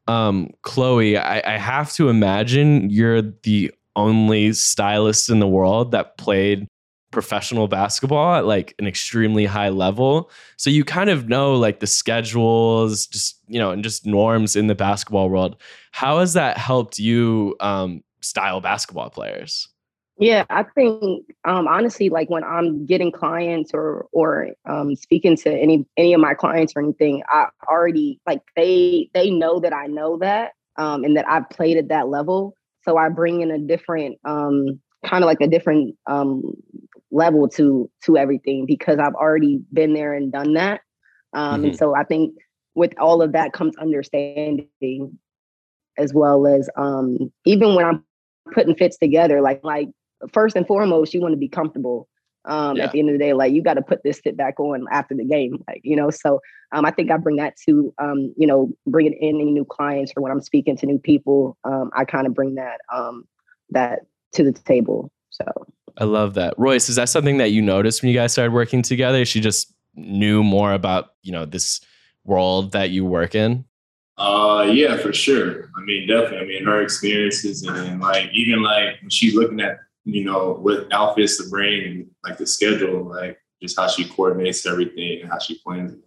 um, 0.08 0.50
Chloe, 0.62 1.16
I, 1.16 1.54
I 1.54 1.58
have 1.58 1.92
to 1.94 2.08
imagine 2.08 2.90
you're 2.90 3.22
the 3.22 3.72
only 3.96 4.52
stylist 4.52 5.28
in 5.30 5.38
the 5.38 5.48
world 5.48 5.92
that 5.92 6.16
played 6.18 6.66
professional 7.10 7.68
basketball 7.68 8.34
at 8.34 8.46
like 8.46 8.74
an 8.78 8.86
extremely 8.86 9.44
high 9.44 9.68
level. 9.68 10.30
So 10.56 10.70
you 10.70 10.84
kind 10.84 11.10
of 11.10 11.28
know 11.28 11.54
like 11.54 11.80
the 11.80 11.86
schedules, 11.86 13.06
just 13.06 13.38
you 13.46 13.58
know, 13.58 13.70
and 13.70 13.84
just 13.84 14.06
norms 14.06 14.56
in 14.56 14.66
the 14.66 14.74
basketball 14.74 15.28
world. 15.28 15.56
How 15.92 16.20
has 16.20 16.32
that 16.32 16.56
helped 16.56 16.98
you 16.98 17.54
um, 17.60 18.02
style 18.22 18.60
basketball 18.60 19.10
players? 19.10 19.68
Yeah, 20.18 20.44
I 20.50 20.62
think 20.62 21.24
um, 21.44 21.66
honestly, 21.66 22.08
like 22.08 22.30
when 22.30 22.44
I'm 22.44 22.86
getting 22.86 23.10
clients 23.10 23.72
or 23.74 24.06
or 24.12 24.48
um, 24.68 24.94
speaking 24.94 25.36
to 25.38 25.50
any 25.50 25.86
any 25.96 26.12
of 26.14 26.20
my 26.20 26.34
clients 26.34 26.74
or 26.76 26.82
anything, 26.82 27.22
I 27.28 27.46
already 27.68 28.20
like 28.26 28.40
they 28.56 29.10
they 29.14 29.30
know 29.30 29.58
that 29.60 29.72
I 29.72 29.86
know 29.86 30.18
that 30.18 30.52
um, 30.76 31.04
and 31.04 31.16
that 31.16 31.28
I've 31.28 31.48
played 31.50 31.76
at 31.78 31.88
that 31.88 32.08
level. 32.08 32.54
So 32.82 32.96
I 32.98 33.08
bring 33.08 33.40
in 33.40 33.50
a 33.50 33.58
different 33.58 34.18
um, 34.24 34.80
kind 35.04 35.24
of 35.24 35.28
like 35.28 35.40
a 35.40 35.48
different 35.48 35.96
um, 36.06 36.52
level 37.10 37.48
to 37.50 37.90
to 38.04 38.16
everything 38.18 38.66
because 38.66 38.98
I've 38.98 39.14
already 39.14 39.60
been 39.72 39.94
there 39.94 40.14
and 40.14 40.30
done 40.30 40.54
that. 40.54 40.82
Um, 41.32 41.64
And 41.64 41.74
so 41.76 41.94
I 41.96 42.04
think 42.04 42.34
with 42.74 42.92
all 42.98 43.22
of 43.22 43.32
that 43.32 43.52
comes 43.54 43.76
understanding 43.76 44.68
as 45.98 46.14
well 46.14 46.46
as 46.46 46.68
um, 46.76 47.32
even 47.44 47.74
when 47.74 47.84
I'm 47.84 48.04
putting 48.52 48.74
fits 48.74 48.98
together, 48.98 49.40
like 49.40 49.60
like 49.64 49.88
first 50.32 50.56
and 50.56 50.66
foremost, 50.66 51.14
you 51.14 51.20
want 51.20 51.32
to 51.32 51.38
be 51.38 51.48
comfortable. 51.48 52.08
Um, 52.44 52.76
Yeah. 52.76 52.84
At 52.84 52.92
the 52.92 52.98
end 52.98 53.08
of 53.08 53.14
the 53.14 53.18
day, 53.18 53.34
like 53.34 53.52
you 53.52 53.62
got 53.62 53.74
to 53.74 53.82
put 53.82 54.02
this 54.02 54.18
fit 54.18 54.36
back 54.36 54.58
on 54.58 54.86
after 54.90 55.14
the 55.14 55.24
game, 55.24 55.62
like 55.68 55.80
you 55.84 55.94
know. 55.94 56.10
So 56.10 56.40
um, 56.72 56.84
I 56.84 56.90
think 56.90 57.10
I 57.10 57.16
bring 57.16 57.36
that 57.36 57.54
to 57.68 57.94
um, 57.98 58.34
you 58.36 58.46
know 58.46 58.72
bringing 58.86 59.12
in 59.12 59.36
any 59.40 59.52
new 59.52 59.64
clients 59.64 60.12
or 60.16 60.22
when 60.22 60.32
I'm 60.32 60.40
speaking 60.40 60.76
to 60.78 60.86
new 60.86 60.98
people, 60.98 61.56
um, 61.64 61.90
I 61.94 62.04
kind 62.04 62.26
of 62.26 62.34
bring 62.34 62.56
that 62.56 62.80
um, 62.92 63.24
that 63.70 64.00
to 64.32 64.42
the 64.42 64.52
table. 64.52 65.12
So 65.30 65.44
I 65.98 66.04
love 66.04 66.34
that. 66.34 66.54
Royce, 66.58 66.88
is 66.88 66.96
that 66.96 67.08
something 67.08 67.38
that 67.38 67.50
you 67.52 67.62
noticed 67.62 68.02
when 68.02 68.10
you 68.10 68.16
guys 68.16 68.32
started 68.32 68.52
working 68.52 68.82
together? 68.82 69.24
She 69.24 69.40
just 69.40 69.72
knew 69.94 70.42
more 70.42 70.72
about, 70.72 71.10
you 71.22 71.32
know, 71.32 71.44
this 71.44 71.80
world 72.24 72.72
that 72.72 72.90
you 72.90 73.04
work 73.04 73.34
in. 73.34 73.64
Uh, 74.18 74.68
yeah, 74.70 74.96
for 74.96 75.12
sure. 75.12 75.70
I 75.76 75.80
mean, 75.80 76.06
definitely. 76.06 76.38
I 76.38 76.44
mean, 76.44 76.64
her 76.64 76.82
experiences 76.82 77.62
and 77.62 77.76
then, 77.76 78.00
like 78.00 78.30
even 78.32 78.62
like 78.62 79.00
when 79.00 79.10
she's 79.10 79.34
looking 79.34 79.60
at 79.60 79.78
you 80.04 80.24
know 80.24 80.54
what 80.54 80.92
outfits 80.92 81.36
to 81.42 81.48
bring 81.48 81.84
and 81.84 82.10
like 82.24 82.38
the 82.38 82.46
schedule, 82.46 83.04
like 83.04 83.38
just 83.62 83.78
how 83.78 83.86
she 83.88 84.04
coordinates 84.04 84.66
everything 84.66 85.20
and 85.22 85.30
how 85.30 85.38
she 85.38 85.58
plans 85.60 85.92
it. 85.92 86.00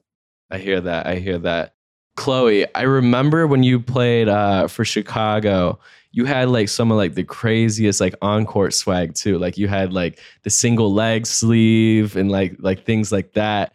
I 0.51 0.58
hear 0.58 0.81
that. 0.81 1.08
I 1.08 1.15
hear 1.15 1.38
that. 1.39 1.73
Chloe, 2.17 2.65
I 2.75 2.84
remember 2.84 3.45
when 3.47 3.63
you 3.63 3.79
played 3.79 4.29
uh, 4.29 4.67
for 4.67 4.86
Chicago, 4.86 5.79
you 6.12 6.23
had 6.25 6.47
like 6.49 6.69
some 6.69 6.89
of 6.91 6.97
like 6.97 7.13
the 7.15 7.25
craziest 7.25 7.99
like 7.99 8.15
on-court 8.21 8.73
swag 8.73 9.13
too. 9.15 9.38
Like 9.38 9.58
you 9.58 9.67
had 9.67 9.91
like 9.91 10.19
the 10.43 10.49
single 10.49 10.93
leg 10.93 11.25
sleeve 11.25 12.15
and 12.15 12.31
like 12.31 12.55
like 12.60 12.86
things 12.86 13.12
like 13.12 13.34
that. 13.34 13.73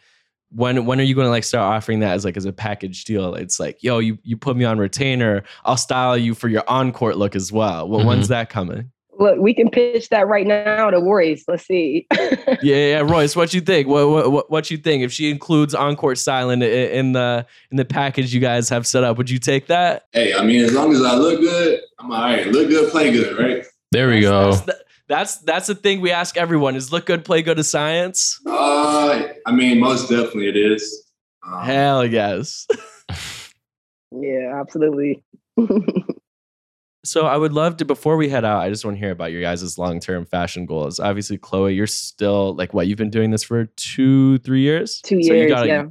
When 0.52 0.86
when 0.86 0.98
are 1.00 1.04
you 1.04 1.14
going 1.14 1.26
to 1.26 1.30
like 1.30 1.44
start 1.44 1.64
offering 1.76 2.00
that 2.00 2.14
as 2.14 2.24
like 2.24 2.36
as 2.38 2.46
a 2.46 2.52
package 2.52 3.04
deal? 3.04 3.34
It's 3.34 3.60
like, 3.60 3.82
yo, 3.82 3.98
you 3.98 4.18
you 4.22 4.36
put 4.38 4.56
me 4.56 4.64
on 4.64 4.78
retainer, 4.78 5.42
I'll 5.64 5.76
style 5.76 6.16
you 6.16 6.34
for 6.34 6.48
your 6.48 6.64
on-court 6.66 7.16
look 7.18 7.36
as 7.36 7.52
well. 7.52 7.88
Well, 7.88 8.00
Mhm. 8.00 8.06
when's 8.06 8.28
that 8.28 8.48
coming? 8.48 8.90
Look, 9.20 9.38
we 9.38 9.52
can 9.52 9.70
pitch 9.70 10.08
that 10.08 10.26
right 10.28 10.46
now 10.46 10.88
to 10.88 10.98
Royce. 10.98 11.44
Let's 11.46 11.66
see. 11.66 12.06
yeah, 12.12 12.56
yeah, 12.62 13.00
Royce, 13.00 13.36
what 13.36 13.52
you 13.52 13.60
think? 13.60 13.86
What 13.86 14.32
what 14.32 14.50
what 14.50 14.70
you 14.70 14.78
think? 14.78 15.02
If 15.02 15.12
she 15.12 15.30
includes 15.30 15.74
encore 15.74 16.14
silent 16.14 16.62
in 16.62 17.12
the 17.12 17.46
in 17.70 17.76
the 17.76 17.84
package 17.84 18.32
you 18.32 18.40
guys 18.40 18.70
have 18.70 18.86
set 18.86 19.04
up, 19.04 19.18
would 19.18 19.28
you 19.28 19.38
take 19.38 19.66
that? 19.66 20.06
Hey, 20.12 20.32
I 20.32 20.42
mean, 20.42 20.64
as 20.64 20.72
long 20.72 20.90
as 20.94 21.02
I 21.02 21.14
look 21.16 21.38
good, 21.38 21.80
I'm 21.98 22.10
all 22.10 22.18
right. 22.18 22.46
Look 22.46 22.70
good, 22.70 22.90
play 22.90 23.12
good, 23.12 23.38
right? 23.38 23.64
There 23.92 24.08
we 24.08 24.22
go. 24.22 24.52
That's, 24.52 24.62
that's, 24.62 24.82
that's 25.08 25.36
that's 25.38 25.66
the 25.66 25.74
thing 25.74 26.00
we 26.00 26.10
ask 26.10 26.38
everyone: 26.38 26.74
is 26.74 26.90
look 26.90 27.04
good, 27.04 27.22
play 27.22 27.42
good 27.42 27.58
to 27.58 27.64
science? 27.64 28.40
Uh, 28.46 29.24
I 29.44 29.52
mean, 29.52 29.80
most 29.80 30.08
definitely 30.08 30.48
it 30.48 30.56
is. 30.56 31.04
Um, 31.46 31.62
Hell 31.62 32.06
yes. 32.06 32.66
yeah, 34.12 34.58
absolutely. 34.58 35.22
so 37.10 37.26
I 37.26 37.36
would 37.36 37.52
love 37.52 37.76
to 37.78 37.84
before 37.84 38.16
we 38.16 38.28
head 38.28 38.44
out, 38.44 38.62
I 38.62 38.68
just 38.68 38.84
want 38.84 38.96
to 38.96 38.98
hear 38.98 39.10
about 39.10 39.32
your 39.32 39.42
guys' 39.42 39.78
long-term 39.78 40.26
fashion 40.26 40.66
goals. 40.66 41.00
Obviously, 41.00 41.38
Chloe, 41.38 41.74
you're 41.74 41.86
still 41.86 42.54
like 42.54 42.74
what 42.74 42.86
you've 42.86 42.98
been 42.98 43.10
doing 43.10 43.30
this 43.30 43.42
for 43.42 43.66
two, 43.76 44.38
three 44.38 44.60
years. 44.60 45.00
Two 45.02 45.22
so 45.22 45.32
years, 45.32 45.50
yeah. 45.66 45.86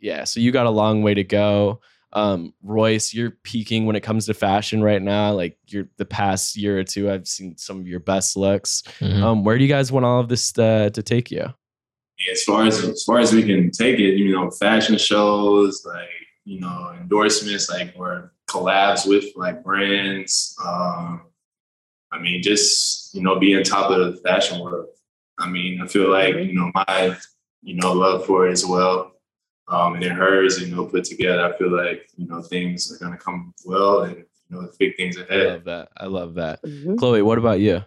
Yeah, 0.00 0.24
so 0.24 0.40
you 0.40 0.52
got 0.52 0.66
a 0.66 0.70
long 0.70 1.02
way 1.02 1.14
to 1.14 1.24
go 1.24 1.80
um, 2.14 2.54
Royce, 2.62 3.12
you're 3.12 3.32
peaking 3.42 3.86
when 3.86 3.96
it 3.96 4.02
comes 4.02 4.26
to 4.26 4.34
fashion 4.34 4.82
right 4.82 5.02
now. 5.02 5.32
Like 5.32 5.58
you're 5.66 5.88
the 5.96 6.04
past 6.04 6.56
year 6.56 6.78
or 6.78 6.84
two, 6.84 7.10
I've 7.10 7.26
seen 7.26 7.58
some 7.58 7.80
of 7.80 7.86
your 7.86 8.00
best 8.00 8.36
looks. 8.36 8.82
Mm-hmm. 9.00 9.22
Um, 9.22 9.44
where 9.44 9.58
do 9.58 9.64
you 9.64 9.68
guys 9.68 9.90
want 9.90 10.06
all 10.06 10.20
of 10.20 10.28
this 10.28 10.52
to, 10.52 10.90
to 10.90 11.02
take 11.02 11.30
you? 11.30 11.52
As 12.30 12.44
far 12.44 12.64
as 12.64 12.82
as 12.84 13.02
far 13.02 13.18
as 13.18 13.32
we 13.32 13.42
can 13.42 13.72
take 13.72 13.98
it, 13.98 14.16
you 14.16 14.32
know, 14.32 14.48
fashion 14.48 14.96
shows, 14.96 15.84
like 15.84 16.08
you 16.44 16.60
know, 16.60 16.94
endorsements, 17.00 17.68
like 17.68 17.92
or 17.96 18.32
collabs 18.54 19.06
with 19.08 19.24
like 19.36 19.62
brands. 19.64 20.56
Um, 20.64 21.22
I 22.12 22.20
mean, 22.20 22.42
just 22.42 23.14
you 23.14 23.22
know, 23.22 23.38
being 23.38 23.62
top 23.64 23.90
of 23.90 23.98
the 23.98 24.20
fashion 24.20 24.60
world. 24.60 24.88
I 25.38 25.48
mean, 25.48 25.80
I 25.80 25.86
feel 25.86 26.10
like 26.10 26.36
you 26.36 26.54
know 26.54 26.70
my 26.74 27.16
you 27.62 27.74
know 27.74 27.92
love 27.92 28.26
for 28.26 28.48
it 28.48 28.52
as 28.52 28.64
well 28.64 29.14
um, 29.68 29.94
and 29.94 30.02
then 30.02 30.10
hers, 30.10 30.60
you 30.60 30.74
know, 30.74 30.84
put 30.84 31.04
together, 31.04 31.42
I 31.42 31.56
feel 31.56 31.74
like 31.74 32.08
you 32.16 32.26
know 32.26 32.42
things 32.42 32.92
are 32.92 33.02
gonna 33.02 33.16
come 33.16 33.54
well, 33.64 34.02
and 34.02 34.16
you 34.16 34.24
know, 34.50 34.68
big 34.78 34.96
things 34.96 35.16
ahead. 35.16 35.46
I 35.46 35.52
love 35.52 35.64
that. 35.64 35.88
I 35.96 36.06
love 36.06 36.34
that. 36.34 36.62
Mm-hmm. 36.62 36.96
Chloe, 36.96 37.22
what 37.22 37.38
about 37.38 37.60
you? 37.60 37.82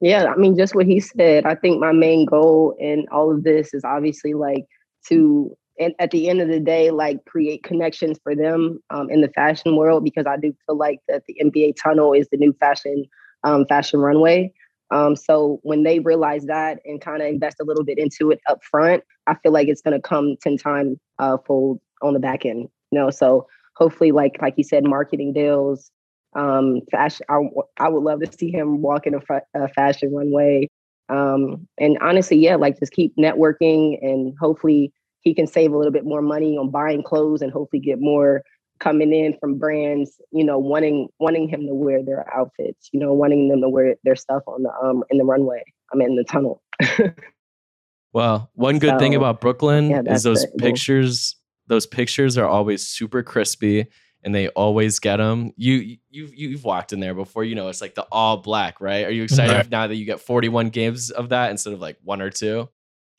Yeah, 0.00 0.26
I 0.26 0.36
mean, 0.36 0.56
just 0.56 0.74
what 0.74 0.86
he 0.86 1.00
said. 1.00 1.46
I 1.46 1.54
think 1.54 1.80
my 1.80 1.92
main 1.92 2.26
goal 2.26 2.76
in 2.78 3.06
all 3.10 3.32
of 3.32 3.42
this 3.42 3.74
is 3.74 3.82
obviously 3.82 4.34
like 4.34 4.66
to, 5.08 5.56
and 5.78 5.94
at 5.98 6.10
the 6.10 6.28
end 6.28 6.40
of 6.40 6.48
the 6.48 6.60
day, 6.60 6.90
like 6.90 7.24
create 7.26 7.62
connections 7.62 8.18
for 8.22 8.34
them 8.34 8.80
um, 8.90 9.10
in 9.10 9.20
the 9.20 9.28
fashion 9.28 9.76
world 9.76 10.04
because 10.04 10.26
I 10.26 10.36
do 10.36 10.54
feel 10.66 10.76
like 10.76 11.00
that 11.08 11.24
the 11.26 11.36
NBA 11.42 11.74
tunnel 11.82 12.12
is 12.12 12.28
the 12.30 12.36
new 12.36 12.52
fashion 12.54 13.04
um, 13.44 13.66
fashion 13.66 14.00
runway. 14.00 14.52
Um, 14.90 15.16
so 15.16 15.60
when 15.62 15.82
they 15.82 15.98
realize 15.98 16.46
that 16.46 16.78
and 16.84 17.00
kind 17.00 17.20
of 17.20 17.28
invest 17.28 17.56
a 17.60 17.64
little 17.64 17.84
bit 17.84 17.98
into 17.98 18.30
it 18.30 18.40
up 18.48 18.62
front, 18.62 19.02
I 19.26 19.34
feel 19.34 19.52
like 19.52 19.68
it's 19.68 19.82
going 19.82 20.00
to 20.00 20.00
come 20.00 20.36
10 20.40 20.56
times 20.58 20.98
uh, 21.18 21.38
fold 21.46 21.80
on 22.02 22.14
the 22.14 22.20
back 22.20 22.46
end, 22.46 22.68
you 22.90 22.98
know? 22.98 23.10
So 23.10 23.46
hopefully, 23.76 24.12
like, 24.12 24.40
like 24.40 24.54
you 24.56 24.64
said, 24.64 24.84
marketing 24.84 25.32
deals, 25.32 25.90
um, 26.36 26.82
fashion, 26.90 27.26
I, 27.28 27.40
I 27.78 27.88
would 27.88 28.02
love 28.02 28.20
to 28.20 28.32
see 28.38 28.50
him 28.50 28.80
walk 28.82 29.06
in 29.06 29.14
a, 29.14 29.20
fa- 29.20 29.42
a 29.54 29.68
fashion 29.68 30.14
runway. 30.14 30.68
Um, 31.08 31.66
and 31.78 31.98
honestly, 32.00 32.36
yeah, 32.36 32.56
like 32.56 32.78
just 32.78 32.92
keep 32.92 33.16
networking 33.16 33.98
and 34.02 34.34
hopefully 34.38 34.92
he 35.26 35.34
can 35.34 35.48
save 35.48 35.72
a 35.72 35.76
little 35.76 35.92
bit 35.92 36.04
more 36.04 36.22
money 36.22 36.56
on 36.56 36.70
buying 36.70 37.02
clothes 37.02 37.42
and 37.42 37.50
hopefully 37.52 37.80
get 37.80 37.98
more 37.98 38.42
coming 38.78 39.12
in 39.12 39.36
from 39.40 39.58
brands, 39.58 40.20
you 40.30 40.44
know, 40.44 40.56
wanting 40.56 41.08
wanting 41.18 41.48
him 41.48 41.66
to 41.66 41.74
wear 41.74 42.00
their 42.00 42.32
outfits, 42.32 42.88
you 42.92 43.00
know, 43.00 43.12
wanting 43.12 43.48
them 43.48 43.60
to 43.60 43.68
wear 43.68 43.96
their 44.04 44.14
stuff 44.14 44.44
on 44.46 44.62
the 44.62 44.70
um 44.80 45.02
in 45.10 45.18
the 45.18 45.24
runway. 45.24 45.64
I'm 45.92 46.00
in 46.00 46.14
the 46.14 46.22
tunnel. 46.22 46.62
well, 48.12 48.52
one 48.54 48.78
good 48.78 48.90
so, 48.90 48.98
thing 49.00 49.16
about 49.16 49.40
Brooklyn 49.40 49.90
yeah, 49.90 50.02
is 50.06 50.22
those 50.22 50.46
pictures. 50.58 51.34
Those 51.66 51.86
pictures 51.86 52.38
are 52.38 52.46
always 52.46 52.86
super 52.86 53.24
crispy, 53.24 53.86
and 54.22 54.32
they 54.32 54.46
always 54.50 55.00
get 55.00 55.16
them. 55.16 55.50
You 55.56 55.96
you 56.08 56.30
you've 56.32 56.62
walked 56.62 56.92
in 56.92 57.00
there 57.00 57.14
before. 57.14 57.42
You 57.42 57.56
know, 57.56 57.66
it's 57.66 57.80
like 57.80 57.96
the 57.96 58.06
all 58.12 58.36
black, 58.36 58.80
right? 58.80 59.04
Are 59.04 59.10
you 59.10 59.24
excited 59.24 59.72
now 59.72 59.88
that 59.88 59.96
you 59.96 60.04
get 60.04 60.20
41 60.20 60.68
games 60.68 61.10
of 61.10 61.30
that 61.30 61.50
instead 61.50 61.72
of 61.72 61.80
like 61.80 61.96
one 62.04 62.22
or 62.22 62.30
two? 62.30 62.68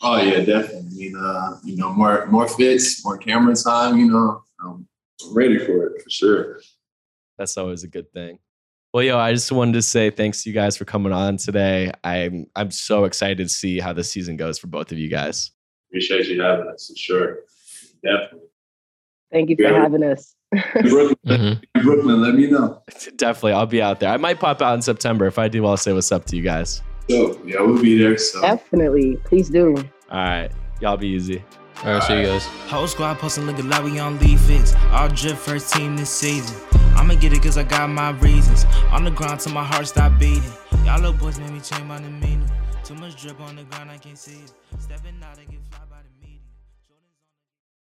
Oh 0.01 0.17
yeah, 0.17 0.39
definitely. 0.41 0.77
I 0.77 0.95
mean, 0.95 1.15
uh, 1.15 1.57
you 1.63 1.75
know, 1.75 1.91
more 1.91 2.25
more 2.27 2.47
fits, 2.47 3.03
more 3.03 3.17
camera 3.17 3.55
time. 3.55 3.97
You 3.97 4.11
know, 4.11 4.43
um, 4.63 4.87
I'm 5.23 5.33
ready 5.33 5.57
for 5.57 5.87
it 5.87 6.01
for 6.01 6.09
sure. 6.09 6.59
That's 7.37 7.57
always 7.57 7.83
a 7.83 7.87
good 7.87 8.11
thing. 8.13 8.39
Well, 8.93 9.03
yo, 9.03 9.17
I 9.17 9.33
just 9.33 9.51
wanted 9.51 9.73
to 9.73 9.81
say 9.81 10.09
thanks 10.09 10.43
to 10.43 10.49
you 10.49 10.55
guys 10.55 10.77
for 10.77 10.85
coming 10.85 11.13
on 11.13 11.37
today. 11.37 11.91
I'm 12.03 12.47
I'm 12.55 12.71
so 12.71 13.05
excited 13.05 13.37
to 13.39 13.49
see 13.49 13.79
how 13.79 13.93
the 13.93 14.03
season 14.03 14.37
goes 14.37 14.59
for 14.59 14.67
both 14.67 14.91
of 14.91 14.97
you 14.97 15.09
guys. 15.09 15.51
Appreciate 15.89 16.27
you 16.27 16.41
having 16.41 16.67
us 16.67 16.87
for 16.87 16.95
sure. 16.95 17.39
Definitely. 18.03 18.49
Thank 19.31 19.49
you 19.49 19.55
for 19.55 19.63
yeah. 19.63 19.81
having 19.81 20.03
us. 20.03 20.35
Brooklyn, 20.81 21.17
mm-hmm. 21.27 21.81
Brooklyn, 21.83 22.21
let 22.21 22.35
me 22.35 22.49
know. 22.49 22.81
Definitely, 23.17 23.51
I'll 23.53 23.65
be 23.65 23.81
out 23.81 23.99
there. 23.99 24.09
I 24.09 24.17
might 24.17 24.39
pop 24.39 24.61
out 24.61 24.75
in 24.75 24.81
September. 24.81 25.25
If 25.25 25.37
I 25.37 25.47
do, 25.47 25.65
I'll 25.65 25.75
say 25.75 25.91
what's 25.91 26.11
up 26.11 26.25
to 26.25 26.37
you 26.37 26.43
guys. 26.43 26.81
So 27.09 27.39
yeah, 27.45 27.61
we'll 27.61 27.81
be 27.81 27.97
there. 27.97 28.17
So 28.17 28.41
definitely, 28.41 29.17
please 29.23 29.49
do. 29.49 29.75
All 29.77 30.17
right, 30.17 30.51
y'all 30.81 30.97
be 30.97 31.07
easy. 31.07 31.43
All 31.83 31.93
right, 31.93 32.03
see 32.03 32.19
you 32.19 32.25
guys. 32.25 32.45
Whole 32.67 32.87
squad 32.87 33.19
posting 33.19 33.45
look 33.45 33.63
like 33.63 33.83
we 33.83 33.99
on 33.99 34.17
defense. 34.17 34.73
All 34.91 35.07
drip 35.07 35.37
first 35.37 35.73
team 35.73 35.95
this 35.95 36.09
season. 36.09 36.57
I'ma 36.95 37.13
get 37.15 37.33
it 37.33 37.43
cause 37.43 37.57
I 37.57 37.63
got 37.63 37.89
my 37.89 38.09
reasons. 38.11 38.65
On 38.91 39.03
the 39.03 39.11
ground 39.11 39.39
till 39.39 39.53
my 39.53 39.63
heart 39.63 39.87
stop 39.87 40.19
beating. 40.19 40.43
Y'all 40.85 40.99
little 40.99 41.13
boys 41.13 41.39
made 41.39 41.51
me 41.51 41.59
change 41.59 41.83
my 41.83 41.99
demeanor. 41.99 42.47
Too 42.83 42.95
much 42.95 43.21
drip 43.21 43.39
on 43.41 43.55
the 43.57 43.63
ground, 43.63 43.91
I 43.91 43.97
can't 43.97 44.17
see 44.17 44.39
it. 44.39 44.53
Stepping 44.79 45.21
out 45.21 45.37
and 45.37 45.49
get 45.49 45.59
fly 45.69 45.79
by 45.89 46.06